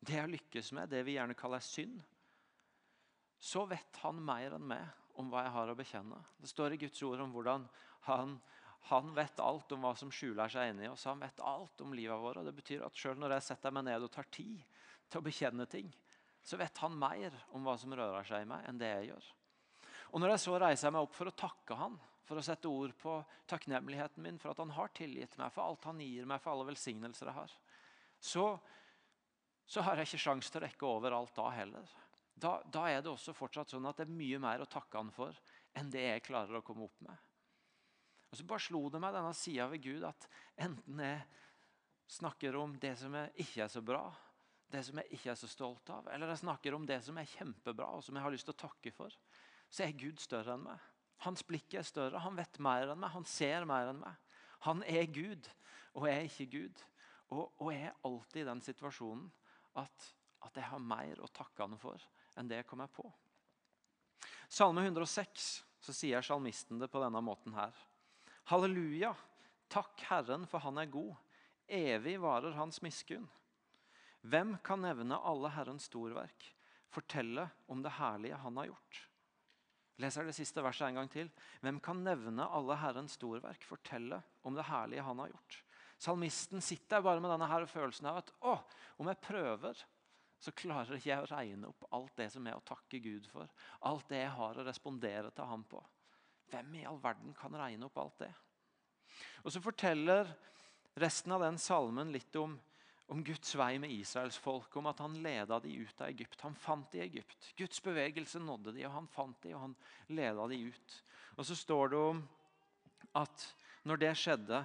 det 0.00 0.18
jeg 0.18 0.32
lykkes 0.34 0.72
med, 0.76 0.90
det 0.92 1.02
vi 1.06 1.16
gjerne 1.16 1.38
kaller 1.38 1.64
synd, 1.64 2.00
så 3.38 3.64
vet 3.68 4.00
han 4.02 4.20
mer 4.24 4.56
enn 4.56 4.66
meg 4.66 5.18
om 5.20 5.30
hva 5.32 5.46
jeg 5.46 5.54
har 5.54 5.72
å 5.72 5.78
bekjenne. 5.78 6.18
Det 6.40 6.50
står 6.50 6.74
i 6.74 6.80
Guds 6.84 7.02
ord 7.06 7.22
om 7.24 7.32
hvordan 7.34 7.66
han 8.08 8.38
han 8.86 9.14
vet 9.14 9.40
alt 9.42 9.72
om 9.74 9.82
hva 9.82 9.96
som 9.98 10.12
skjuler 10.14 10.50
seg 10.52 10.70
inni 10.70 10.86
oss. 10.86 11.08
Han 11.10 11.18
vet 11.18 11.40
alt 11.42 11.80
om 11.82 11.94
livet 11.96 12.20
vårt. 12.22 12.44
Det 12.46 12.52
betyr 12.54 12.84
at 12.86 12.94
selv 12.94 13.18
når 13.18 13.32
jeg 13.34 13.46
setter 13.48 13.72
meg 13.74 13.82
ned 13.88 14.04
og 14.06 14.12
tar 14.14 14.28
tid 14.30 14.60
til 15.10 15.18
å 15.18 15.26
bekjenne 15.26 15.66
ting, 15.70 15.88
så 16.46 16.58
vet 16.60 16.78
han 16.78 16.94
mer 16.94 17.34
om 17.56 17.66
hva 17.66 17.74
som 17.82 17.94
rører 17.98 18.28
seg 18.28 18.44
i 18.44 18.46
meg, 18.46 18.62
enn 18.68 18.78
det 18.78 18.92
jeg 18.92 19.08
gjør. 19.08 19.30
Og 20.14 20.22
Når 20.22 20.32
jeg 20.32 20.42
så 20.44 20.60
reiser 20.62 20.94
meg 20.94 21.02
opp 21.02 21.16
for 21.16 21.26
å 21.26 21.34
takke 21.34 21.78
han, 21.80 21.96
for 22.26 22.38
å 22.38 22.44
sette 22.46 22.70
ord 22.70 22.94
på 22.98 23.16
takknemligheten 23.50 24.22
min 24.22 24.38
for 24.38 24.52
at 24.52 24.62
han 24.62 24.74
har 24.78 24.94
tilgitt 24.94 25.34
meg, 25.38 25.50
for 25.54 25.66
alt 25.66 25.90
han 25.90 26.02
gir 26.02 26.26
meg, 26.30 26.38
for 26.42 26.54
alle 26.54 26.68
velsignelser 26.70 27.30
jeg 27.30 27.38
har, 27.40 27.56
så, 28.22 28.46
så 29.66 29.82
har 29.82 29.98
jeg 29.98 30.08
ikke 30.08 30.22
sjanse 30.22 30.52
til 30.52 30.62
å 30.62 30.66
rekke 30.66 30.88
over 30.88 31.16
alt 31.16 31.34
da 31.36 31.46
heller. 31.54 31.94
Da, 32.36 32.58
da 32.70 32.84
er 32.90 33.00
det 33.02 33.10
også 33.10 33.34
fortsatt 33.34 33.72
sånn 33.72 33.86
at 33.88 33.98
det 33.98 34.06
er 34.06 34.18
mye 34.18 34.38
mer 34.42 34.62
å 34.62 34.68
takke 34.70 35.00
han 35.00 35.10
for 35.14 35.36
enn 35.76 35.90
det 35.92 36.04
jeg 36.04 36.26
klarer 36.28 36.58
å 36.58 36.64
komme 36.64 36.86
opp 36.86 37.00
med. 37.04 37.16
Og 38.30 38.38
så 38.38 38.46
bare 38.46 38.64
slo 38.66 38.82
det 38.92 39.00
meg 39.02 39.14
denne 39.16 39.32
sida 39.36 39.66
ved 39.70 39.82
Gud 39.84 40.04
at 40.06 40.28
enten 40.60 41.02
jeg 41.02 41.22
snakker 42.18 42.58
om 42.60 42.76
det 42.80 42.92
som 43.00 43.14
jeg 43.16 43.46
ikke 43.46 43.64
er 43.64 43.72
så 43.72 43.82
bra, 43.82 44.04
det 44.70 44.82
som 44.86 44.98
jeg 45.00 45.16
ikke 45.16 45.30
er 45.32 45.38
så 45.38 45.48
stolt 45.50 45.90
av, 45.94 46.10
eller 46.12 46.30
jeg 46.32 46.42
snakker 46.42 46.74
om 46.76 46.86
det 46.86 46.98
som 47.06 47.18
er 47.18 47.30
kjempebra 47.30 47.88
og 47.96 48.04
som 48.04 48.18
jeg 48.18 48.26
har 48.26 48.34
lyst 48.34 48.48
til 48.50 48.54
å 48.54 48.62
takke 48.66 48.92
for, 48.94 49.14
så 49.70 49.86
er 49.86 49.98
Gud 49.98 50.22
større 50.22 50.54
enn 50.54 50.66
meg. 50.66 50.82
Hans 51.24 51.42
blikk 51.48 51.74
er 51.78 51.86
større, 51.86 52.20
han 52.22 52.36
vet 52.36 52.60
mer 52.62 52.92
enn 52.92 53.00
meg, 53.00 53.14
han 53.14 53.26
ser 53.26 53.64
mer 53.68 53.90
enn 53.90 54.02
meg. 54.02 54.20
Han 54.66 54.82
er 54.90 55.08
Gud, 55.08 55.48
og 55.96 56.06
jeg 56.10 56.18
er 56.18 56.28
ikke 56.28 56.50
Gud. 56.52 56.84
Og, 57.32 57.48
og 57.62 57.72
jeg 57.72 57.88
er 57.88 57.98
alltid 58.06 58.42
i 58.42 58.48
den 58.50 58.62
situasjonen 58.62 59.30
at, 59.80 60.08
at 60.46 60.58
jeg 60.58 60.70
har 60.70 60.82
mer 60.82 61.20
å 61.22 61.30
takke 61.32 61.64
han 61.64 61.78
for 61.80 62.02
enn 62.36 62.48
det 62.50 62.60
jeg 62.60 62.68
kommer 62.68 62.90
på. 62.92 63.06
Salme 64.48 64.84
106 64.84 65.46
så 65.82 65.94
sier 65.94 66.24
salmisten 66.24 66.80
det 66.80 66.88
på 66.92 67.02
denne 67.02 67.22
måten 67.24 67.54
her. 67.56 67.74
Halleluja! 68.50 69.14
Takk 69.68 70.04
Herren, 70.06 70.46
for 70.46 70.62
han 70.62 70.78
er 70.78 70.90
god. 70.90 71.16
Evig 71.66 72.14
varer 72.22 72.54
hans 72.54 72.78
miskunn. 72.84 73.26
Hvem 74.26 74.56
kan 74.66 74.82
nevne 74.82 75.18
alle 75.18 75.50
Herrens 75.54 75.88
storverk, 75.90 76.46
fortelle 76.90 77.48
om 77.70 77.82
det 77.82 77.96
herlige 77.98 78.38
han 78.42 78.58
har 78.60 78.70
gjort? 78.70 79.02
Leser 80.02 80.28
det 80.28 80.36
siste 80.36 80.62
verset 80.62 80.90
en 80.90 81.00
gang 81.00 81.10
til. 81.10 81.30
Hvem 81.64 81.80
kan 81.82 82.02
nevne 82.04 82.46
alle 82.46 82.78
Herrens 82.78 83.16
storverk, 83.18 83.64
fortelle 83.66 84.20
om 84.46 84.54
det 84.54 84.66
herlige 84.68 85.04
han 85.06 85.22
har 85.22 85.32
gjort? 85.32 85.60
Salmisten 85.98 86.60
sitter 86.60 87.04
bare 87.04 87.20
med 87.20 87.32
denne 87.32 87.48
her 87.48 87.66
følelsen 87.70 88.08
av 88.10 88.20
at 88.20 88.32
å, 88.44 88.56
om 89.00 89.08
jeg 89.08 89.22
prøver, 89.24 89.84
så 90.38 90.52
klarer 90.52 90.98
ikke 90.98 91.08
jeg 91.08 91.24
å 91.24 91.30
regne 91.30 91.70
opp 91.70 91.86
alt 91.96 92.16
det 92.20 92.28
som 92.34 92.46
er 92.46 92.58
å 92.58 92.64
takke 92.66 93.00
Gud 93.02 93.28
for. 93.32 93.48
Alt 93.88 94.10
det 94.12 94.20
jeg 94.20 94.34
har 94.36 94.58
å 94.58 94.66
respondere 94.66 95.32
til 95.34 95.48
ham 95.48 95.64
på. 95.68 95.80
Hvem 96.52 96.76
i 96.78 96.84
all 96.86 97.00
verden 97.02 97.32
kan 97.36 97.56
regne 97.56 97.88
opp 97.88 97.96
alt 98.02 98.20
det? 98.26 98.32
Og 99.42 99.52
Så 99.52 99.62
forteller 99.64 100.28
resten 101.00 101.32
av 101.32 101.42
den 101.44 101.58
salmen 101.58 102.12
litt 102.12 102.36
om, 102.36 102.58
om 103.12 103.24
Guds 103.24 103.54
vei 103.56 103.76
med 103.80 103.92
Israels 103.94 104.36
folk, 104.40 104.76
om 104.76 104.88
at 104.90 105.00
han 105.00 105.16
leda 105.24 105.58
de 105.62 105.72
ut 105.72 106.00
av 106.00 106.10
Egypt. 106.10 106.40
Han 106.44 106.56
fant 106.58 106.90
de 106.92 107.00
i 107.00 107.06
Egypt. 107.06 107.52
Guds 107.56 107.80
bevegelse 107.82 108.42
nådde 108.42 108.76
de, 108.76 108.84
og 108.86 108.96
han 108.96 109.08
fant 109.10 109.38
de, 109.42 109.54
og 109.54 109.62
han 109.68 109.76
leda 110.12 110.48
de 110.52 110.60
ut. 110.68 110.96
Og 111.36 111.46
Så 111.46 111.56
står 111.56 111.94
det 111.94 112.02
om 112.12 112.24
at 113.16 113.46
når 113.86 114.02
det 114.02 114.16
skjedde, 114.18 114.64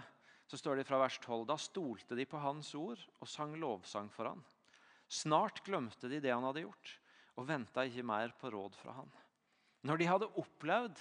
så 0.51 0.59
står 0.59 0.81
det 0.81 0.87
fra 0.89 0.99
vers 0.99 1.15
12, 1.23 1.45
da 1.47 1.55
stolte 1.55 2.15
de 2.17 2.25
på 2.27 2.39
hans 2.43 2.73
ord 2.75 2.99
og 3.21 3.29
sang 3.29 3.53
lovsang 3.55 4.09
for 4.11 4.27
han. 4.27 4.41
Snart 5.07 5.61
glemte 5.63 6.09
de 6.11 6.19
det 6.23 6.33
han 6.33 6.43
hadde 6.43 6.65
gjort, 6.65 6.91
og 7.39 7.47
venta 7.47 7.85
ikke 7.87 8.03
mer 8.03 8.33
på 8.35 8.51
råd 8.51 8.75
fra 8.75 8.97
han. 8.97 9.13
Når 9.87 10.01
de 10.01 10.09
hadde 10.09 10.31
opplevd 10.41 10.99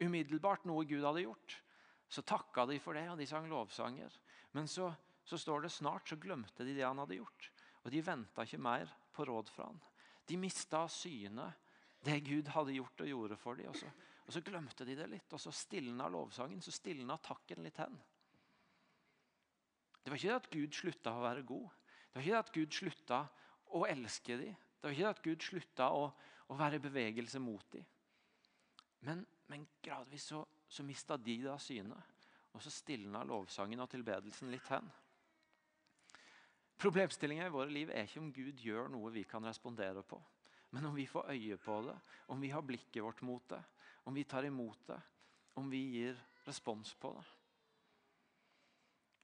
umiddelbart 0.00 0.64
noe 0.68 0.86
Gud 0.88 1.04
hadde 1.04 1.26
gjort. 1.26 1.58
Så 2.08 2.22
takka 2.24 2.66
de 2.70 2.78
for 2.80 2.96
det, 2.96 3.04
og 3.10 3.20
de 3.20 3.26
sang 3.28 3.48
lovsanger. 3.50 4.16
Men 4.56 4.68
så, 4.70 4.88
så 5.26 5.38
står 5.40 5.66
det 5.66 5.74
snart 5.74 6.08
så 6.08 6.18
glemte 6.20 6.64
de 6.64 6.76
det 6.76 6.86
han 6.86 7.00
hadde 7.02 7.18
gjort. 7.18 7.50
Og 7.84 7.92
de 7.92 8.02
venta 8.04 8.46
ikke 8.46 8.62
mer 8.62 8.90
på 9.12 9.26
råd 9.28 9.52
fra 9.52 9.68
han. 9.70 9.80
De 10.26 10.40
mista 10.40 10.84
av 10.86 10.92
syne 10.92 11.50
det 12.06 12.20
Gud 12.26 12.48
hadde 12.54 12.76
gjort 12.76 13.02
og 13.02 13.12
gjorde 13.12 13.40
for 13.40 13.58
dem. 13.58 13.70
Og 13.72 13.78
så, 13.78 13.90
og 14.26 14.34
så 14.34 14.42
glemte 14.44 14.86
de 14.86 14.96
det 14.98 15.08
litt, 15.10 15.32
og 15.32 15.42
så 15.42 15.52
stilna 15.54 16.08
lovsangen, 16.10 16.62
så 16.62 16.74
stilna 16.74 17.18
takken 17.22 17.60
litt 17.66 17.80
hen. 17.82 17.98
Det 20.06 20.12
var 20.12 20.20
ikke 20.20 20.30
det 20.30 20.38
at 20.38 20.52
Gud 20.54 20.78
slutta 20.78 21.16
å 21.18 21.24
være 21.26 21.42
god. 21.42 21.66
Det 22.06 22.14
var 22.14 22.22
ikke 22.22 22.36
det 22.36 22.44
at 22.44 22.54
Gud 22.54 22.78
slutta 22.78 23.22
å 23.74 23.86
elske 23.90 24.36
dem. 24.38 24.58
Det 24.78 24.86
var 24.86 24.94
ikke 24.94 25.02
det 25.02 25.14
at 25.16 25.24
Gud 25.24 25.46
slutta 25.50 25.88
å, 25.90 26.04
å 26.46 26.58
være 26.62 26.78
i 26.78 26.84
bevegelse 26.86 27.42
mot 27.42 27.66
dem. 27.74 27.88
Men 29.06 29.26
men 29.46 29.66
gradvis 29.82 30.24
så, 30.24 30.46
så 30.68 30.82
mista 30.82 31.16
de 31.16 31.38
da 31.44 31.56
synet. 31.58 32.14
Og 32.56 32.62
så 32.64 32.72
stilna 32.72 33.22
lovsangen 33.26 33.82
og 33.84 33.90
tilbedelsen 33.92 34.50
litt 34.50 34.66
hen. 34.72 34.86
Problemstillinga 36.80 37.46
i 37.48 37.52
våre 37.52 37.72
liv 37.72 37.92
er 37.92 38.08
ikke 38.08 38.22
om 38.22 38.32
Gud 38.32 38.60
gjør 38.60 38.90
noe 38.92 39.12
vi 39.12 39.24
kan 39.28 39.44
respondere 39.44 40.02
på. 40.04 40.18
Men 40.72 40.88
om 40.88 40.96
vi 40.96 41.06
får 41.08 41.30
øye 41.32 41.56
på 41.60 41.78
det, 41.86 41.94
om 42.32 42.40
vi 42.42 42.50
har 42.52 42.64
blikket 42.64 43.04
vårt 43.04 43.22
mot 43.24 43.44
det, 43.48 43.60
om 44.08 44.16
vi 44.16 44.24
tar 44.28 44.48
imot 44.48 44.88
det, 44.88 44.98
om 45.56 45.70
vi 45.72 45.82
gir 45.94 46.18
respons 46.46 46.92
på 47.00 47.12
det. 47.16 47.24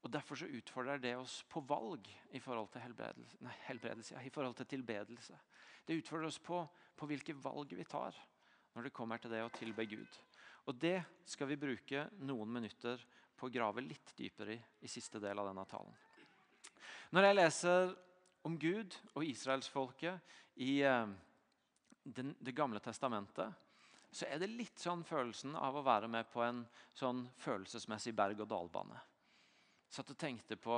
Og 0.03 0.11
Derfor 0.11 0.39
så 0.39 0.51
utfordrer 0.51 0.99
det 0.99 1.15
oss 1.17 1.43
på 1.49 1.63
valg 1.67 2.09
i 2.35 2.41
forhold 2.43 2.73
til 2.73 2.83
helbredelse, 2.83 3.39
nei, 3.41 3.55
helbredelse, 3.69 4.19
i 4.19 4.33
forhold 4.35 4.57
til 4.59 4.67
tilbedelse. 4.67 5.39
Det 5.87 5.99
utfordrer 6.01 6.27
oss 6.27 6.41
på, 6.43 6.59
på 6.99 7.07
hvilke 7.07 7.37
valg 7.39 7.75
vi 7.79 7.85
tar. 7.85 8.17
når 8.75 8.83
det 8.83 8.93
kommer 8.97 9.19
til 9.21 9.31
det 9.31 9.43
å 9.45 9.51
tilbe 9.53 9.85
Gud. 9.85 10.15
Og 10.65 10.75
Det 10.75 11.03
skal 11.29 11.51
vi 11.51 11.59
bruke 11.61 12.07
noen 12.25 12.49
minutter 12.49 13.03
på 13.37 13.47
å 13.47 13.53
grave 13.53 13.85
litt 13.85 14.15
dypere 14.17 14.55
i 14.55 14.63
i 14.81 14.89
siste 14.89 15.21
del 15.21 15.39
av 15.39 15.51
denne 15.51 15.65
talen. 15.69 15.93
Når 17.13 17.27
jeg 17.27 17.37
leser 17.37 17.93
om 18.49 18.57
Gud 18.59 18.97
og 19.15 19.25
israelsfolket 19.25 20.21
i 20.57 20.81
den, 22.03 22.35
Det 22.41 22.55
gamle 22.55 22.81
testamentet, 22.81 23.53
så 24.11 24.27
er 24.27 24.39
det 24.39 24.49
litt 24.51 24.79
sånn 24.79 25.05
følelsen 25.05 25.55
av 25.57 25.77
å 25.77 25.85
være 25.85 26.09
med 26.09 26.27
på 26.33 26.43
en 26.43 26.65
sånn 26.95 27.29
følelsesmessig 27.37 28.15
berg-og-dal-bane. 28.15 28.99
Satt 29.93 30.09
og 30.09 30.17
tenkte 30.17 30.57
på 30.57 30.77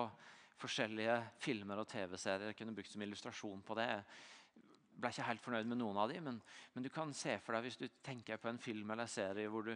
forskjellige 0.58 1.18
filmer 1.42 1.78
og 1.78 1.86
TV-serier 1.90 2.50
jeg 2.50 2.56
kunne 2.58 2.74
brukt 2.74 2.90
som 2.90 3.02
illustrasjon 3.04 3.60
på 3.66 3.76
det. 3.78 3.86
Jeg 3.86 4.98
ble 4.98 5.10
ikke 5.12 5.26
helt 5.28 5.44
fornøyd 5.44 5.70
med 5.70 5.78
noen 5.78 6.00
av 6.02 6.10
dem, 6.10 6.26
men, 6.26 6.40
men, 6.74 6.86
du 6.86 6.90
kan 6.90 7.12
se 7.14 7.36
for 7.42 7.54
deg 7.54 7.68
hvis 7.68 7.78
du 7.78 7.86
tenker 8.02 8.40
på 8.42 8.50
en 8.50 8.58
film 8.58 8.90
eller 8.90 9.10
serie 9.10 9.50
hvor 9.50 9.66
du, 9.68 9.74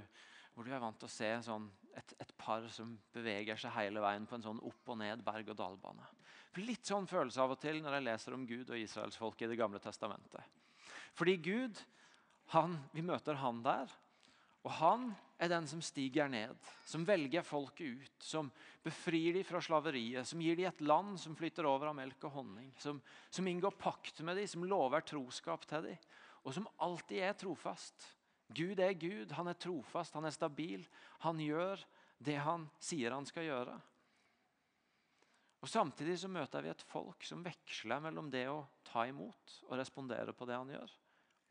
hvor 0.55 0.67
du 0.67 0.73
er 0.75 0.83
vant 0.83 0.99
til 0.99 1.07
å 1.07 1.13
se 1.13 1.31
sånn, 1.47 1.69
et, 1.99 2.15
et, 2.19 2.35
par 2.39 2.67
som 2.75 2.97
beveger 3.15 3.59
seg 3.63 3.75
hele 3.77 4.03
veien 4.03 4.27
på 4.27 4.39
en 4.39 4.47
sånn 4.49 4.63
opp 4.67 4.91
og 4.91 4.99
ned 5.03 5.23
berg-og-dal-bane. 5.27 6.11
Litt 6.59 6.91
sånn 6.91 7.07
følelse 7.07 7.43
av 7.45 7.55
og 7.55 7.61
til 7.63 7.79
når 7.85 7.95
jeg 7.95 8.07
leser 8.09 8.35
om 8.35 8.47
Gud 8.47 8.73
og 8.73 8.83
israelsfolket 8.83 9.47
i 9.47 9.53
Det 9.53 9.61
gamle 9.61 9.79
testamentet. 9.83 10.43
Fordi 11.15 11.37
Gud, 11.43 11.79
han, 12.55 12.75
vi 12.91 13.07
møter 13.07 13.39
han 13.39 13.63
der, 13.63 13.93
og 14.69 14.75
han 14.83 15.09
er 15.41 15.49
den 15.49 15.65
som 15.71 15.81
stiger 15.81 16.29
ned, 16.29 16.53
som 16.85 17.07
velger 17.09 17.47
folket 17.47 18.03
ut, 18.03 18.17
som 18.21 18.51
befrir 18.85 19.39
dem 19.39 19.47
fra 19.49 19.63
slaveriet, 19.65 20.29
som 20.29 20.43
gir 20.45 20.59
dem 20.59 20.69
et 20.69 20.83
land 20.85 21.17
som 21.23 21.37
flyter 21.39 21.65
over 21.65 21.89
av 21.89 21.97
melk 21.97 22.27
og 22.29 22.35
honning, 22.37 22.69
som, 22.77 22.99
som 23.33 23.49
inngår 23.49 23.79
pakt 23.81 24.21
med 24.27 24.37
dem, 24.37 24.51
som 24.51 24.67
lover 24.69 25.07
troskap 25.09 25.65
til 25.71 25.89
dem, 25.89 26.07
og 26.45 26.53
som 26.53 26.69
alltid 26.85 27.25
er 27.31 27.39
trofast. 27.39 28.11
Gud 28.53 28.81
er 28.81 28.93
Gud, 28.93 29.33
han 29.39 29.49
er 29.49 29.57
trofast, 29.61 30.17
han 30.17 30.29
er 30.29 30.37
stabil. 30.37 30.85
Han 31.25 31.41
gjør 31.41 31.81
det 32.25 32.39
han 32.45 32.69
sier 32.83 33.13
han 33.15 33.27
skal 33.29 33.49
gjøre. 33.49 33.75
Og 35.65 35.69
Samtidig 35.69 36.21
så 36.21 36.31
møter 36.31 36.65
vi 36.65 36.71
et 36.71 36.89
folk 36.93 37.25
som 37.27 37.43
veksler 37.45 38.05
mellom 38.05 38.29
det 38.33 38.47
å 38.53 38.63
ta 38.87 39.09
imot 39.09 39.61
og 39.69 39.79
respondere 39.81 40.37
på 40.37 40.47
det 40.49 40.57
han 40.61 40.73
gjør, 40.77 40.97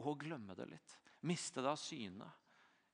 og 0.05 0.19
glemme 0.21 0.55
det 0.57 0.69
litt. 0.69 0.99
Miste 1.27 1.63
det 1.65 1.73
av 1.73 1.81
syne. 1.81 2.29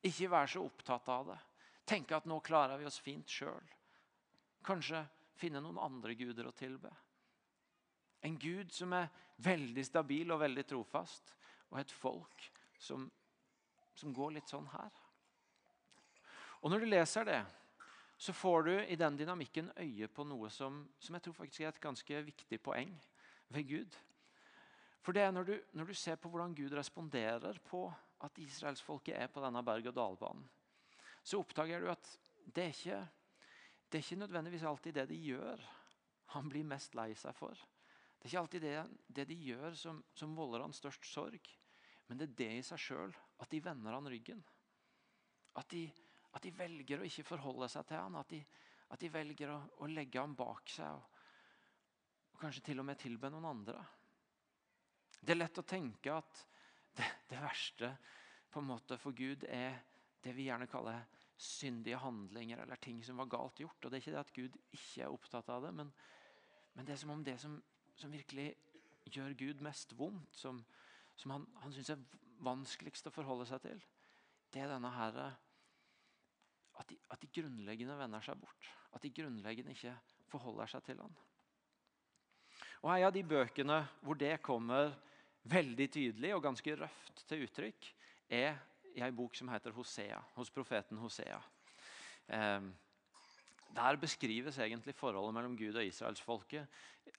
Ikke 0.03 0.29
vær 0.31 0.49
så 0.51 0.63
opptatt 0.65 1.07
av 1.11 1.31
det. 1.31 1.39
Tenke 1.87 2.15
at 2.17 2.27
nå 2.27 2.39
klarer 2.43 2.79
vi 2.79 2.87
oss 2.87 2.99
fint 3.03 3.29
sjøl. 3.29 3.71
Kanskje 4.63 5.03
finne 5.39 5.61
noen 5.63 5.79
andre 5.81 6.15
guder 6.15 6.47
å 6.47 6.55
tilbe. 6.55 6.91
En 8.23 8.37
gud 8.39 8.71
som 8.71 8.93
er 8.95 9.09
veldig 9.43 9.83
stabil 9.83 10.31
og 10.31 10.39
veldig 10.43 10.63
trofast, 10.67 11.33
og 11.71 11.79
et 11.81 11.91
folk 11.91 12.45
som, 12.79 13.09
som 13.95 14.13
går 14.15 14.37
litt 14.37 14.51
sånn 14.51 14.69
her. 14.71 15.01
Og 16.63 16.71
Når 16.71 16.79
du 16.79 16.87
leser 16.87 17.27
det, 17.27 17.41
så 18.15 18.31
får 18.31 18.63
du 18.63 18.73
i 18.79 18.95
den 18.95 19.17
dynamikken 19.19 19.73
øye 19.75 20.07
på 20.07 20.23
noe 20.23 20.47
som, 20.53 20.85
som 20.99 21.17
jeg 21.17 21.25
tror 21.25 21.35
faktisk 21.35 21.65
er 21.65 21.73
et 21.73 21.83
ganske 21.83 22.21
viktig 22.29 22.59
poeng 22.63 22.93
ved 23.51 23.67
Gud. 23.67 23.97
For 25.03 25.11
det 25.11 25.25
er 25.25 25.33
når 25.35 25.49
du, 25.49 25.53
når 25.75 25.91
du 25.91 25.93
ser 25.99 26.15
på 26.15 26.31
hvordan 26.31 26.55
Gud 26.55 26.71
responderer 26.77 27.59
på 27.67 27.89
at 28.23 28.39
israelsfolket 28.39 29.17
er 29.19 29.31
på 29.31 29.43
denne 29.43 29.63
berg-og-dal-banen, 29.65 30.45
så 31.23 31.39
oppdager 31.39 31.83
du 31.83 31.89
at 31.91 32.07
det 32.53 32.63
er, 32.63 32.73
ikke, 32.73 32.99
det 33.87 33.99
er 33.99 34.03
ikke 34.03 34.19
nødvendigvis 34.19 34.65
alltid 34.67 34.97
det 34.97 35.07
de 35.11 35.19
gjør, 35.23 35.61
han 36.33 36.49
blir 36.49 36.67
mest 36.67 36.95
lei 36.97 37.13
seg 37.15 37.35
for. 37.37 37.55
Det 38.17 38.27
er 38.27 38.31
ikke 38.31 38.41
alltid 38.41 38.63
det, 38.63 38.77
det 39.07 39.25
de 39.29 39.37
gjør, 39.47 39.75
som, 39.77 39.99
som, 40.15 40.35
volder 40.35 40.63
han 40.63 40.75
størst 40.75 41.05
sorg. 41.07 41.49
Men 42.07 42.19
det 42.19 42.29
er 42.29 42.37
det 42.39 42.49
i 42.57 42.65
seg 42.65 42.81
sjøl 42.81 43.15
at 43.43 43.51
de 43.51 43.61
vender 43.63 43.95
han 43.95 44.07
ryggen. 44.09 44.43
At 45.59 45.69
de, 45.71 45.85
at 46.33 46.43
de, 46.43 46.53
velger 46.57 47.03
å 47.03 47.07
ikke 47.07 47.27
forholde 47.27 47.69
seg 47.71 47.85
til 47.87 47.99
han, 47.99 48.15
at 48.19 48.31
de, 48.31 48.39
at 48.95 49.03
de 49.03 49.11
velger 49.13 49.51
å, 49.53 49.59
å, 49.83 49.89
legge 49.91 50.19
ham 50.19 50.35
bak 50.39 50.71
seg. 50.71 50.95
Og, 50.95 51.19
og 52.33 52.41
kanskje 52.41 52.65
til 52.69 52.81
og 52.81 52.87
med 52.87 52.99
tilbe 52.99 53.31
noen 53.31 53.51
andre. 53.51 53.83
Det 55.19 55.35
er 55.35 55.39
lett 55.39 55.61
å 55.61 55.67
tenke 55.67 56.15
at 56.15 56.45
det, 56.97 57.09
det, 57.29 57.41
verste 57.41 57.89
på 58.53 58.61
en 58.61 58.69
måte 58.69 58.97
for 59.01 59.15
Gud 59.17 59.45
er 59.49 59.79
det 60.23 60.35
vi 60.37 60.47
gjerne 60.47 60.69
kaller 60.71 61.05
syndige 61.37 61.99
handlinger 61.99 62.61
eller 62.63 62.79
ting 62.79 63.01
som 63.03 63.19
var 63.19 63.31
galt 63.31 63.59
gjort. 63.59 63.79
Og 63.83 63.91
Det 63.91 63.97
er 63.97 64.03
ikke 64.03 64.15
det 64.15 64.21
at 64.21 64.33
Gud 64.35 64.59
ikke 64.71 65.01
er 65.03 65.13
opptatt 65.13 65.49
av 65.49 65.65
det, 65.65 65.73
men, 65.75 65.89
men 66.73 66.87
det 66.87 66.95
er 66.95 67.01
som 67.01 67.15
om 67.15 67.23
det 67.25 67.39
som, 67.41 67.57
som 67.95 68.13
virkelig 68.13 68.53
gjør 69.11 69.33
Gud 69.39 69.63
mest 69.65 69.97
vondt, 69.97 70.35
som, 70.37 70.61
som 71.19 71.35
han, 71.35 71.47
han 71.63 71.73
syns 71.75 71.91
er 71.95 72.05
vanskeligst 72.43 73.09
å 73.09 73.13
forholde 73.13 73.47
seg 73.49 73.63
til, 73.65 73.81
det 74.53 74.63
er 74.63 74.71
denne 74.71 74.91
her, 74.93 75.19
at 76.79 76.89
de, 76.89 76.97
at 77.13 77.21
de 77.21 77.29
grunnleggende 77.33 77.97
vender 77.97 78.23
seg 78.25 78.39
bort. 78.41 78.69
At 78.93 79.03
de 79.03 79.11
grunnleggende 79.13 79.73
ikke 79.73 79.95
forholder 80.31 80.69
seg 80.69 80.85
til 80.87 81.01
han. 81.01 81.15
Og 82.83 82.91
En 82.91 83.07
av 83.07 83.13
de 83.15 83.23
bøkene 83.23 83.79
hvor 84.03 84.19
det 84.19 84.35
kommer 84.43 84.93
veldig 85.43 85.89
tydelig 85.91 86.31
og 86.35 86.43
ganske 86.43 86.75
røft 86.79 87.25
til 87.27 87.43
uttrykk, 87.45 87.89
er 88.33 88.55
i 88.93 89.01
ei 89.03 89.11
bok 89.15 89.35
som 89.35 89.49
heter 89.51 89.73
Hosea, 89.75 90.19
hos 90.35 90.51
profeten 90.53 90.99
Hosea. 91.01 91.39
Eh, 92.27 92.69
der 93.73 93.97
beskrives 93.97 94.59
egentlig 94.61 94.95
forholdet 94.95 95.33
mellom 95.33 95.57
Gud 95.57 95.75
og 95.75 95.85
israelsfolket. 95.85 96.67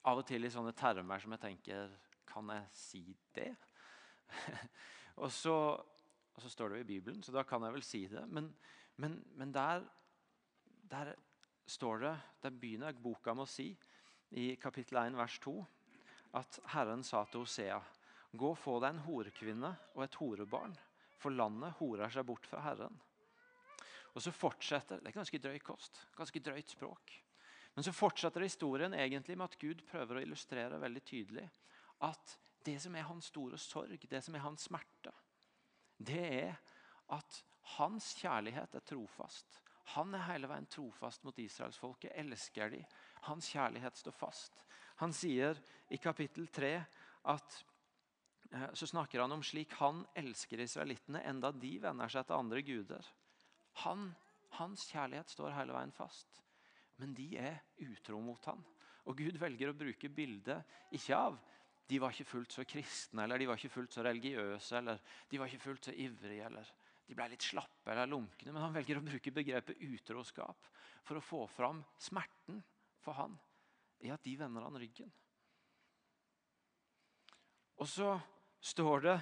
Av 0.07 0.21
og 0.21 0.25
til 0.27 0.47
i 0.47 0.51
sånne 0.51 0.71
termer 0.77 1.21
som 1.21 1.33
jeg 1.35 1.41
tenker 1.43 1.91
Kan 2.25 2.49
jeg 2.51 2.63
si 2.73 3.01
det? 3.35 3.51
og, 5.23 5.31
så, 5.31 5.53
og, 6.33 6.39
så, 6.41 6.49
står 6.49 6.69
det 6.69 6.79
jo 6.79 6.85
i 6.85 6.87
Bibelen, 6.87 7.21
så 7.23 7.31
da 7.31 7.43
kan 7.47 7.63
jeg 7.63 7.75
vel 7.75 7.83
si 7.85 8.01
det. 8.11 8.23
Men, 8.27 8.49
men, 8.97 9.19
men 9.35 9.53
der, 9.53 9.85
der, 10.91 11.13
står 11.67 11.99
det 11.99 12.15
Der 12.43 12.49
begynner 12.49 12.93
boka 12.93 13.33
med 13.33 13.45
å 13.45 13.49
si, 13.49 13.71
i 14.31 14.55
kapittel 14.61 14.99
1 15.01 15.15
vers 15.17 15.39
2, 15.39 15.53
at 16.35 16.59
Herren 16.73 17.03
sa 17.03 17.23
til 17.29 17.45
Hosea 17.45 17.79
Gå 18.35 18.51
og 18.51 18.59
få 18.59 18.79
deg 18.83 18.93
en 18.93 19.03
horekvinne 19.05 19.71
og 19.95 20.03
et 20.05 20.17
horebarn, 20.19 20.75
for 21.21 21.33
landet 21.33 21.77
horer 21.79 22.11
seg 22.11 22.25
bort 22.27 22.47
fra 22.49 22.63
Herren. 22.65 22.97
Og 24.15 24.23
så 24.23 24.31
fortsetter, 24.31 24.99
Det 24.99 25.11
er 25.11 25.19
ganske 25.19 25.39
drøy 25.39 25.59
kost, 25.59 26.07
ganske 26.15 26.39
drøyt 26.39 26.69
språk. 26.69 27.21
Men 27.75 27.83
så 27.83 27.91
fortsetter 27.91 28.41
historien 28.41 28.93
egentlig 28.93 29.37
med 29.37 29.51
at 29.51 29.59
Gud 29.59 29.83
prøver 29.87 30.15
å 30.15 30.23
illustrere 30.23 30.79
veldig 30.79 31.03
tydelig 31.03 31.49
at 32.07 32.37
det 32.65 32.77
som 32.81 32.95
er 32.95 33.07
hans 33.07 33.27
store 33.31 33.57
sorg, 33.59 34.07
det 34.09 34.21
som 34.23 34.35
er 34.35 34.43
hans 34.45 34.63
smerte, 34.69 35.11
det 35.97 36.23
er 36.23 36.55
at 37.13 37.43
hans 37.77 38.13
kjærlighet 38.19 38.75
er 38.75 38.85
trofast. 38.87 39.59
Han 39.93 40.15
er 40.15 40.25
hele 40.31 40.49
veien 40.49 40.65
trofast 40.71 41.23
mot 41.27 41.37
israelsfolket, 41.39 42.15
elsker 42.15 42.71
de. 42.73 42.81
Hans 43.27 43.51
kjærlighet 43.53 43.99
står 43.99 44.15
fast. 44.17 44.63
Han 45.03 45.13
sier 45.13 45.59
i 45.93 45.99
kapittel 46.01 46.47
3 46.47 46.71
at 47.35 47.59
så 48.73 48.87
snakker 48.87 49.23
han 49.23 49.33
om 49.35 49.43
slik 49.43 49.73
han 49.79 50.03
elsker 50.17 50.61
israelittene, 50.63 51.23
enda 51.27 51.51
de 51.51 51.75
venner 51.83 52.11
seg 52.11 52.27
til 52.27 52.37
andre 52.37 52.61
guder. 52.65 53.09
Han, 53.85 54.07
hans 54.59 54.85
kjærlighet 54.91 55.33
står 55.33 55.55
hele 55.57 55.75
veien 55.75 55.93
fast, 55.95 56.41
men 57.01 57.15
de 57.17 57.27
er 57.41 57.59
utro 57.83 58.21
mot 58.23 58.45
han. 58.47 58.61
Og 59.05 59.17
Gud 59.19 59.37
velger 59.41 59.71
å 59.71 59.77
bruke 59.77 60.09
bildet 60.09 60.95
ikke 60.95 61.17
av 61.17 61.37
de 61.85 61.99
var 62.01 62.13
ikke 62.13 62.25
fullt 62.25 62.55
så 62.55 62.63
kristne 62.65 63.25
eller 63.25 63.37
de 63.37 63.47
var 63.49 63.59
ikke 63.59 63.75
fullt 63.75 63.93
så 63.93 64.03
religiøse 64.05 64.79
eller 64.79 65.01
de 65.29 65.37
var 65.37 65.51
ikke 65.51 65.65
fullt 65.67 65.89
så 65.89 65.93
ivrige 65.93 66.47
eller 66.47 66.71
de 67.05 67.17
ble 67.17 67.27
litt 67.29 67.45
slappe 67.45 67.91
eller 67.93 68.09
lunkne. 68.09 68.49
Men 68.49 68.63
han 68.63 68.73
velger 68.73 68.97
å 68.97 69.05
bruke 69.05 69.33
begrepet 69.33 69.83
utroskap 69.85 70.65
for 71.05 71.19
å 71.19 71.25
få 71.25 71.43
fram 71.53 71.83
smerten 72.01 72.63
for 73.05 73.17
han 73.19 73.35
i 74.01 74.09
at 74.13 74.23
de 74.25 74.33
vender 74.39 74.65
han 74.65 74.79
ryggen. 74.81 75.11
Og 77.77 77.87
så 77.91 78.15
står 78.65 79.05
det 79.05 79.17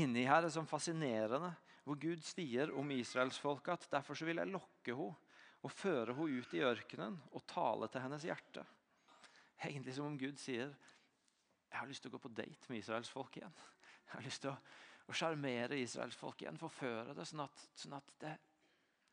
inni 0.00 0.24
her 0.28 0.44
det 0.44 0.52
som 0.54 0.68
fascinerende, 0.68 1.52
hvor 1.84 1.98
Gud 2.00 2.22
sier 2.24 2.72
om 2.76 2.92
israelsfolket 2.94 3.74
at 3.74 3.88
derfor 3.98 4.16
så 4.16 4.28
vil 4.28 4.40
jeg 4.40 4.52
lokke 4.52 4.94
henne 4.94 5.16
og 5.60 5.72
føre 5.74 6.14
henne 6.16 6.40
ut 6.40 6.54
i 6.56 6.62
ørkenen 6.64 7.18
og 7.36 7.44
tale 7.50 7.88
til 7.92 8.04
hennes 8.04 8.24
hjerte. 8.24 8.64
Egentlig 9.60 9.96
som 9.96 10.08
om 10.08 10.16
Gud 10.20 10.40
sier 10.40 10.70
jeg 11.70 11.78
har 11.78 11.86
lyst 11.86 12.02
til 12.02 12.10
å 12.10 12.16
gå 12.16 12.22
på 12.24 12.32
date 12.34 12.70
med 12.70 12.80
israelsfolket 12.80 13.42
igjen. 13.42 13.58
Jeg 14.06 14.14
har 14.16 14.24
lyst 14.26 14.42
til 14.42 14.50
å 14.50 15.14
sjarmere 15.14 15.78
israelsfolket 15.78 16.46
igjen, 16.46 16.58
forføre 16.58 17.14
det, 17.14 17.26
sånn 17.28 17.44
at, 17.44 17.66
sånn 17.78 17.94
at 17.94 18.10
det, 18.22 18.32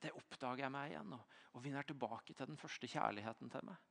det, 0.01 0.13
oppdager 0.17 0.71
meg 0.73 0.93
igjen 0.93 1.13
og, 1.13 1.35
og 1.53 1.61
vinner 1.61 1.85
tilbake 1.85 2.33
til 2.33 2.49
den 2.49 2.57
første 2.57 2.89
kjærligheten 2.89 3.53
til 3.53 3.67
meg. 3.69 3.85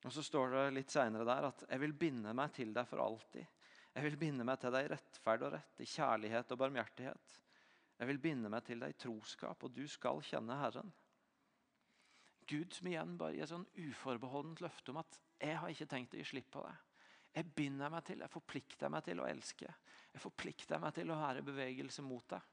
Og 0.00 0.14
Så 0.16 0.24
står 0.24 0.56
det 0.56 0.66
litt 0.78 0.90
seinere 0.90 1.28
der 1.28 1.46
at 1.50 1.62
'jeg 1.68 1.80
vil 1.80 1.92
binde 1.92 2.32
meg 2.34 2.52
til 2.56 2.72
deg 2.74 2.88
for 2.88 3.04
alltid'. 3.04 3.46
Jeg 3.94 4.06
vil 4.06 4.18
binde 4.20 4.46
meg 4.46 4.60
til 4.62 4.72
deg 4.74 4.86
i 4.86 4.90
rettferd 4.92 5.44
og 5.46 5.54
rett, 5.56 5.80
i 5.82 5.88
kjærlighet 5.88 6.52
og 6.54 6.60
barmhjertighet. 6.60 7.38
Jeg 8.00 8.08
vil 8.08 8.20
binde 8.22 8.50
meg 8.52 8.64
til 8.64 8.80
deg 8.80 8.94
i 8.94 9.00
troskap, 9.02 9.64
og 9.66 9.74
du 9.74 9.82
skal 9.90 10.22
kjenne 10.24 10.56
Herren. 10.60 10.92
Gud 12.50 12.74
som 12.74 12.88
igjen 12.90 13.16
bare 13.18 13.36
gir 13.36 13.50
sånn 13.50 13.66
uforbeholdent 13.78 14.62
løfte 14.64 14.94
om 14.94 15.02
at 15.02 15.18
jeg 15.40 15.58
har 15.60 15.72
ikke 15.72 15.88
tenkt 15.90 16.14
å 16.16 16.20
gi 16.20 16.28
slipp 16.30 16.48
på 16.54 16.62
deg. 16.64 16.78
Jeg 17.36 17.52
binder 17.54 17.92
meg 17.92 18.02
til, 18.08 18.22
jeg 18.24 18.32
forplikter 18.32 18.90
meg 18.90 19.04
til 19.06 19.20
å 19.22 19.28
elske. 19.28 19.68
Jeg 20.10 20.22
forplikter 20.22 20.80
meg 20.82 20.96
til 20.96 21.12
å 21.12 21.18
være 21.20 21.42
i 21.42 21.46
bevegelse 21.46 22.02
mot 22.02 22.26
deg. 22.32 22.48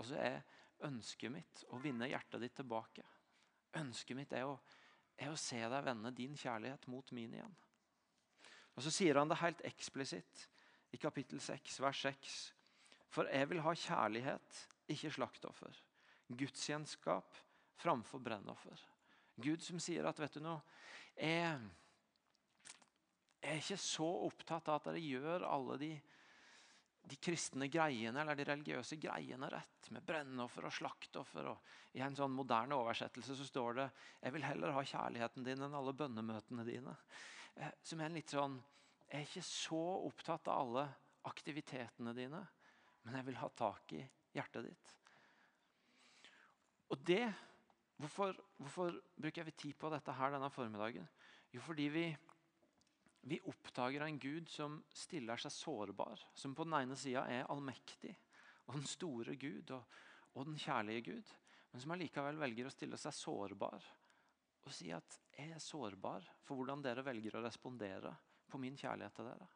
Og 0.00 0.08
så 0.08 0.18
er 0.20 0.42
ønsket 0.88 1.32
mitt 1.32 1.64
å 1.72 1.80
vinne 1.80 2.08
hjertet 2.08 2.44
ditt 2.44 2.58
tilbake. 2.60 3.04
Ønsket 3.80 4.18
mitt 4.18 4.34
er 4.36 4.48
å, 4.48 4.58
er 5.16 5.32
å 5.32 5.40
se 5.40 5.60
deg 5.60 5.86
vende 5.86 6.12
din 6.16 6.36
kjærlighet 6.36 6.88
mot 6.92 7.12
min 7.16 7.38
igjen. 7.38 7.56
Og 8.80 8.84
Så 8.86 8.94
sier 8.96 9.18
han 9.20 9.28
det 9.28 9.36
helt 9.42 9.60
eksplisitt 9.68 10.46
i 10.96 10.96
kapittel 10.96 11.36
6, 11.36 11.74
vers 11.84 11.98
6. 12.00 12.36
For 13.12 13.28
jeg 13.28 13.48
vil 13.50 13.60
ha 13.60 13.74
kjærlighet, 13.76 14.60
ikke 14.88 15.10
slaktoffer. 15.12 15.74
Gudsgjenskap 16.32 17.36
framfor 17.76 18.22
brennoffer. 18.24 18.80
Gud 19.36 19.60
som 19.60 19.76
sier 19.84 20.08
at 20.08 20.16
vet 20.22 20.38
du 20.38 20.40
noe, 20.46 20.62
jeg, 21.12 21.58
jeg 23.42 23.50
er 23.52 23.60
ikke 23.60 23.76
så 23.84 24.08
opptatt 24.30 24.70
av 24.72 24.78
at 24.78 24.88
dere 24.88 25.02
gjør 25.04 25.44
alle 25.44 25.76
de, 25.82 25.90
de 27.12 27.18
kristne 27.20 27.68
greiene 27.68 28.22
eller 28.22 28.38
de 28.38 28.46
religiøse 28.48 28.96
greiene 29.02 29.50
rett, 29.52 29.90
med 29.92 30.06
brennoffer 30.08 30.70
og 30.70 30.72
slaktoffer. 30.72 31.50
Og 31.52 32.00
I 32.00 32.00
en 32.06 32.16
sånn 32.16 32.32
moderne 32.32 32.80
oversettelse 32.80 33.36
så 33.36 33.48
står 33.50 33.76
det 33.82 33.90
'Jeg 34.22 34.32
vil 34.38 34.48
heller 34.48 34.72
ha 34.72 34.86
kjærligheten 34.94 35.44
din 35.44 35.68
enn 35.68 35.76
alle 35.76 35.92
bønnemøtene 35.92 36.64
dine'. 36.64 36.96
Eh, 37.56 37.74
som 37.82 38.00
er 38.00 38.10
en 38.10 38.18
litt 38.18 38.32
sånn 38.32 38.58
Jeg 39.10 39.18
er 39.18 39.26
ikke 39.26 39.42
så 39.46 39.82
opptatt 40.06 40.48
av 40.48 40.62
alle 40.62 40.86
aktivitetene 41.26 42.14
dine, 42.14 42.40
men 43.02 43.16
jeg 43.18 43.26
vil 43.26 43.38
ha 43.40 43.48
tak 43.58 43.92
i 43.98 44.00
hjertet 44.36 44.68
ditt. 44.70 44.92
Og 46.94 47.06
det 47.06 47.24
Hvorfor, 48.00 48.32
hvorfor, 48.56 48.94
bruker 49.20 49.44
vi 49.44 49.52
tid 49.52 49.76
på 49.76 49.90
dette 49.92 50.12
her 50.16 50.32
denne 50.32 50.48
formiddagen? 50.48 51.04
Jo, 51.52 51.60
fordi 51.60 51.88
vi, 51.92 52.04
vi 53.28 53.36
oppdager 53.50 54.06
en 54.06 54.16
Gud 54.16 54.48
som 54.48 54.78
stiller 54.96 55.36
seg 55.36 55.52
sårbar. 55.52 56.22
Som 56.32 56.54
på 56.56 56.64
den 56.64 56.78
ene 56.78 56.96
sida 56.96 57.26
er 57.28 57.50
allmektig 57.52 58.14
og 58.70 58.78
den 58.78 58.88
store 58.88 59.34
Gud 59.36 59.74
og, 59.76 59.84
og, 60.32 60.46
den 60.46 60.56
kjærlige 60.56 61.10
Gud. 61.10 61.34
Men 61.72 61.82
som 61.82 61.92
allikevel 61.92 62.40
velger 62.40 62.70
å 62.70 62.72
stille 62.72 62.98
seg 63.00 63.12
sårbar 63.18 63.84
og 64.64 64.72
si 64.72 64.90
at 64.92 65.20
'jeg 65.36 65.50
er 65.50 65.58
sårbar 65.58 66.26
for 66.42 66.56
hvordan 66.56 66.82
dere 66.82 67.04
velger 67.04 67.36
å 67.36 67.44
respondere 67.44 68.14
på 68.48 68.58
min 68.58 68.76
kjærlighet 68.76 69.14
til 69.14 69.24
dere'. 69.24 69.48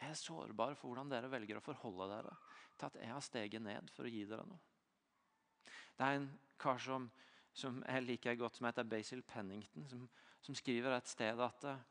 Jeg 0.00 0.10
er 0.10 0.14
sårbar 0.14 0.74
for 0.74 0.88
hvordan 0.88 1.10
dere 1.10 1.30
velger 1.30 1.56
å 1.56 1.64
forholde 1.64 2.08
dere 2.08 2.36
til 2.78 2.86
at 2.86 2.94
jeg 2.94 3.12
har 3.12 3.20
steget 3.20 3.62
ned 3.62 3.90
for 3.90 4.04
å 4.04 4.10
gi 4.10 4.24
dere 4.24 4.46
noe. 4.46 4.60
Det 5.98 6.04
er 6.06 6.16
en 6.16 6.40
kar 6.58 6.78
som 6.78 7.10
som 7.54 7.82
jeg 7.86 8.04
liker 8.04 8.38
godt, 8.38 8.58
som 8.58 8.66
heter 8.68 8.86
Basil 8.88 9.22
Pennington, 9.22 9.86
som, 9.88 10.06
som 10.42 10.56
skriver 10.58 10.96
et 10.96 11.10
sted 11.10 11.40
at 11.40 11.66
uh, 11.70 11.84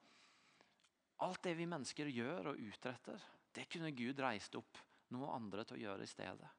alt 1.23 1.43
det 1.45 1.55
vi 1.57 1.67
mennesker 1.69 2.11
gjør 2.11 2.51
og 2.51 2.59
utretter, 2.59 3.23
det 3.55 3.69
kunne 3.71 3.93
Gud 3.95 4.19
reist 4.19 4.55
opp 4.59 4.81
noe 5.13 5.31
andre 5.31 5.63
til 5.63 5.77
å 5.77 5.83
gjøre 5.85 6.03
i 6.03 6.11
stedet. 6.11 6.49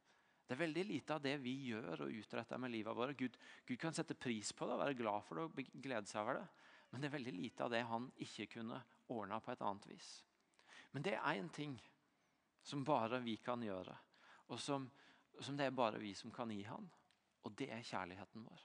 Det 0.45 0.53
er 0.53 0.61
veldig 0.61 0.85
lite 0.85 1.17
av 1.17 1.23
det 1.25 1.39
vi 1.41 1.55
gjør 1.71 2.05
og 2.05 2.19
utretter 2.21 2.61
med 2.61 2.73
livet 2.75 2.97
vårt. 2.97 3.17
Gud, 3.17 3.37
Gud, 3.65 3.79
kan 3.81 3.97
sette 3.97 4.17
pris 4.19 4.53
på 4.53 4.69
det 4.69 4.77
være 4.81 4.99
glad 4.99 5.25
for 5.25 5.41
det 5.41 5.47
og 5.49 5.81
glede 5.83 6.11
seg 6.11 6.21
over 6.21 6.41
det. 6.41 6.47
Men 6.93 7.01
det 7.01 7.09
er 7.09 7.17
veldig 7.17 7.35
lite 7.35 7.65
av 7.65 7.73
det 7.73 7.81
han 7.89 8.11
ikke 8.27 8.51
kunne 8.59 8.83
ordna 9.11 9.41
på 9.41 9.55
et 9.55 9.65
annet 9.65 9.89
vis. 9.89 10.11
Men 10.93 11.03
det 11.03 11.17
er 11.17 11.41
én 11.41 11.49
ting 11.51 11.79
som 12.63 12.85
bare 12.85 13.19
vi 13.25 13.37
kan 13.43 13.63
gjøre, 13.65 13.97
og 14.53 14.61
som, 14.61 14.87
som 15.41 15.57
det 15.57 15.67
er 15.67 15.75
bare 15.75 15.99
vi 16.01 16.13
som 16.17 16.33
kan 16.33 16.53
gi 16.53 16.63
han. 16.69 16.87
Og 17.45 17.57
det 17.59 17.71
er 17.73 17.85
kjærligheten 17.85 18.45
vår. 18.45 18.63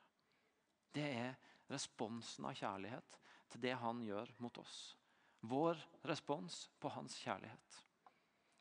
Det 0.96 1.08
er 1.08 1.34
responsen 1.72 2.48
av 2.48 2.56
kjærlighet 2.60 3.18
til 3.50 3.64
det 3.64 3.76
han 3.82 4.04
gjør 4.06 4.32
mot 4.44 4.62
oss. 4.62 4.78
Vår 5.42 5.80
respons 6.08 6.68
på 6.80 6.92
hans 6.92 7.16
kjærlighet. 7.24 7.82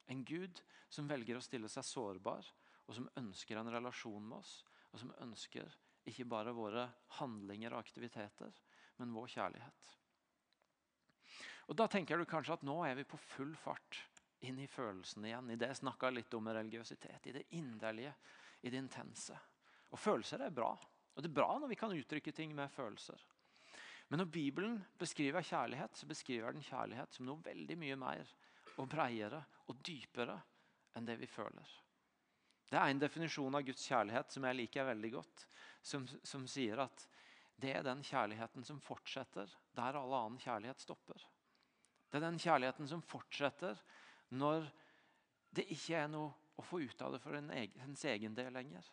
En 0.09 0.25
Gud 0.25 0.63
som 0.89 1.09
velger 1.11 1.39
å 1.39 1.45
stille 1.45 1.69
seg 1.71 1.85
sårbar, 1.85 2.47
og 2.89 2.97
som 2.97 3.09
ønsker 3.21 3.61
en 3.61 3.71
relasjon 3.73 4.25
med 4.25 4.41
oss. 4.41 4.65
Og 4.93 5.03
som 5.03 5.13
ønsker 5.21 5.69
ikke 6.09 6.27
bare 6.29 6.55
våre 6.57 6.87
handlinger 7.19 7.75
og 7.75 7.83
aktiviteter, 7.85 8.53
men 8.97 9.13
vår 9.13 9.29
kjærlighet. 9.37 9.97
Og 11.69 11.77
Da 11.77 11.87
tenker 11.87 12.17
du 12.17 12.25
kanskje 12.25 12.57
at 12.57 12.65
nå 12.65 12.81
er 12.87 12.95
vi 12.97 13.05
på 13.05 13.21
full 13.21 13.53
fart 13.61 14.01
inn 14.49 14.59
i 14.63 14.71
følelsene 14.71 15.29
igjen. 15.29 15.51
I 15.53 15.59
det 15.61 15.69
jeg 15.69 15.83
snakka 15.83 16.11
litt 16.11 16.35
om 16.35 16.47
med 16.49 16.57
religiøsitet. 16.57 17.27
I 17.29 17.35
det 17.37 17.45
inderlige, 17.59 18.15
i 18.63 18.71
det 18.71 18.81
intense. 18.81 19.37
Og 19.93 20.01
følelser 20.01 20.47
er 20.47 20.55
bra. 20.55 20.71
Og 21.15 21.23
Det 21.23 21.29
er 21.29 21.41
bra 21.41 21.59
når 21.59 21.69
vi 21.69 21.77
kan 21.77 21.93
uttrykke 21.93 22.33
ting 22.33 22.55
med 22.55 22.73
følelser. 22.73 23.21
Men 24.09 24.23
når 24.23 24.31
Bibelen 24.33 24.79
beskriver 24.99 25.45
kjærlighet, 25.45 25.97
så 25.97 26.07
beskriver 26.07 26.53
den 26.53 26.65
kjærlighet 26.65 27.13
som 27.13 27.27
noe 27.29 27.45
veldig 27.45 27.77
mye 27.77 27.97
mer 28.01 28.33
og 28.79 28.89
breiere 28.89 29.43
og 29.69 29.83
dypere 29.85 30.39
enn 30.97 31.05
det 31.05 31.19
vi 31.21 31.29
føler. 31.29 31.69
Det 32.69 32.77
er 32.77 32.91
en 32.93 33.01
definisjon 33.01 33.55
av 33.57 33.65
Guds 33.65 33.87
kjærlighet 33.89 34.35
som 34.35 34.45
jeg 34.45 34.59
liker 34.59 34.89
veldig 34.91 35.11
godt, 35.15 35.47
som, 35.83 36.05
som 36.27 36.45
sier 36.51 36.83
at 36.85 37.07
det 37.59 37.73
er 37.75 37.87
den 37.87 38.03
kjærligheten 38.07 38.67
som 38.67 38.81
fortsetter 38.83 39.51
der 39.75 39.97
alle 39.99 40.21
annen 40.21 40.43
kjærlighet 40.43 40.85
stopper. 40.85 41.25
Det 42.09 42.21
er 42.21 42.27
den 42.27 42.39
kjærligheten 42.41 42.89
som 42.89 43.03
fortsetter 43.05 43.81
når 44.37 44.69
det 45.57 45.65
ikke 45.73 45.97
er 46.05 46.13
noe 46.13 46.31
å 46.59 46.65
få 46.65 46.81
ut 46.85 47.03
av 47.03 47.15
det 47.15 47.23
for 47.23 47.39
en 47.39 47.51
egen, 47.55 47.81
ens 47.87 48.05
egen 48.05 48.37
del 48.37 48.53
lenger. 48.55 48.85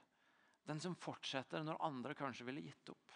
Den 0.66 0.82
som 0.82 0.96
fortsetter 0.98 1.64
når 1.66 1.84
andre 1.86 2.16
kanskje 2.18 2.48
ville 2.48 2.64
gitt 2.66 2.90
opp. 2.94 3.14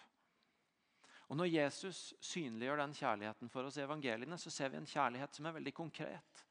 Og 1.29 1.37
Når 1.37 1.45
Jesus 1.45 2.13
synliggjør 2.25 2.79
den 2.81 2.93
kjærligheten 2.97 3.51
for 3.53 3.69
oss 3.69 3.77
i 3.77 3.83
evangeliene, 3.83 4.37
så 4.41 4.49
ser 4.49 4.71
vi 4.73 4.79
en 4.79 4.89
kjærlighet 4.89 5.35
som 5.37 5.45
er 5.45 5.53
veldig 5.59 5.73
konkret. 5.77 6.45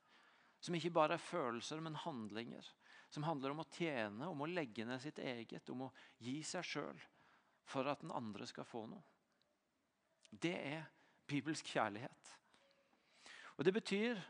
Som 0.62 0.76
ikke 0.78 0.94
bare 0.94 1.16
er 1.18 1.22
følelser, 1.22 1.80
men 1.82 1.98
handlinger. 1.98 2.66
Som 3.08 3.24
handler 3.24 3.54
om 3.54 3.62
å 3.62 3.68
tjene, 3.72 4.28
om 4.28 4.42
å 4.44 4.50
legge 4.50 4.84
ned 4.84 5.00
sitt 5.02 5.18
eget, 5.22 5.70
om 5.72 5.86
å 5.86 5.92
gi 6.20 6.42
seg 6.44 6.66
sjøl 6.66 7.06
for 7.68 7.88
at 7.88 8.02
den 8.04 8.12
andre 8.12 8.46
skal 8.48 8.66
få 8.68 8.84
noe. 8.88 9.04
Det 10.28 10.54
er 10.56 10.84
bibelsk 11.28 11.68
kjærlighet. 11.72 12.34
Og 13.56 13.64
Det 13.64 13.72
betyr 13.74 14.20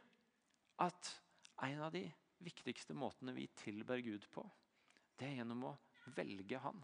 at 0.83 1.11
en 1.67 1.83
av 1.83 1.93
de 1.93 2.05
viktigste 2.39 2.95
måtene 2.95 3.35
vi 3.35 3.49
tilber 3.59 3.99
Gud 3.99 4.27
på, 4.31 4.45
det 5.19 5.27
er 5.27 5.41
gjennom 5.41 5.67
å 5.73 5.75
velge 6.15 6.61
han. 6.63 6.79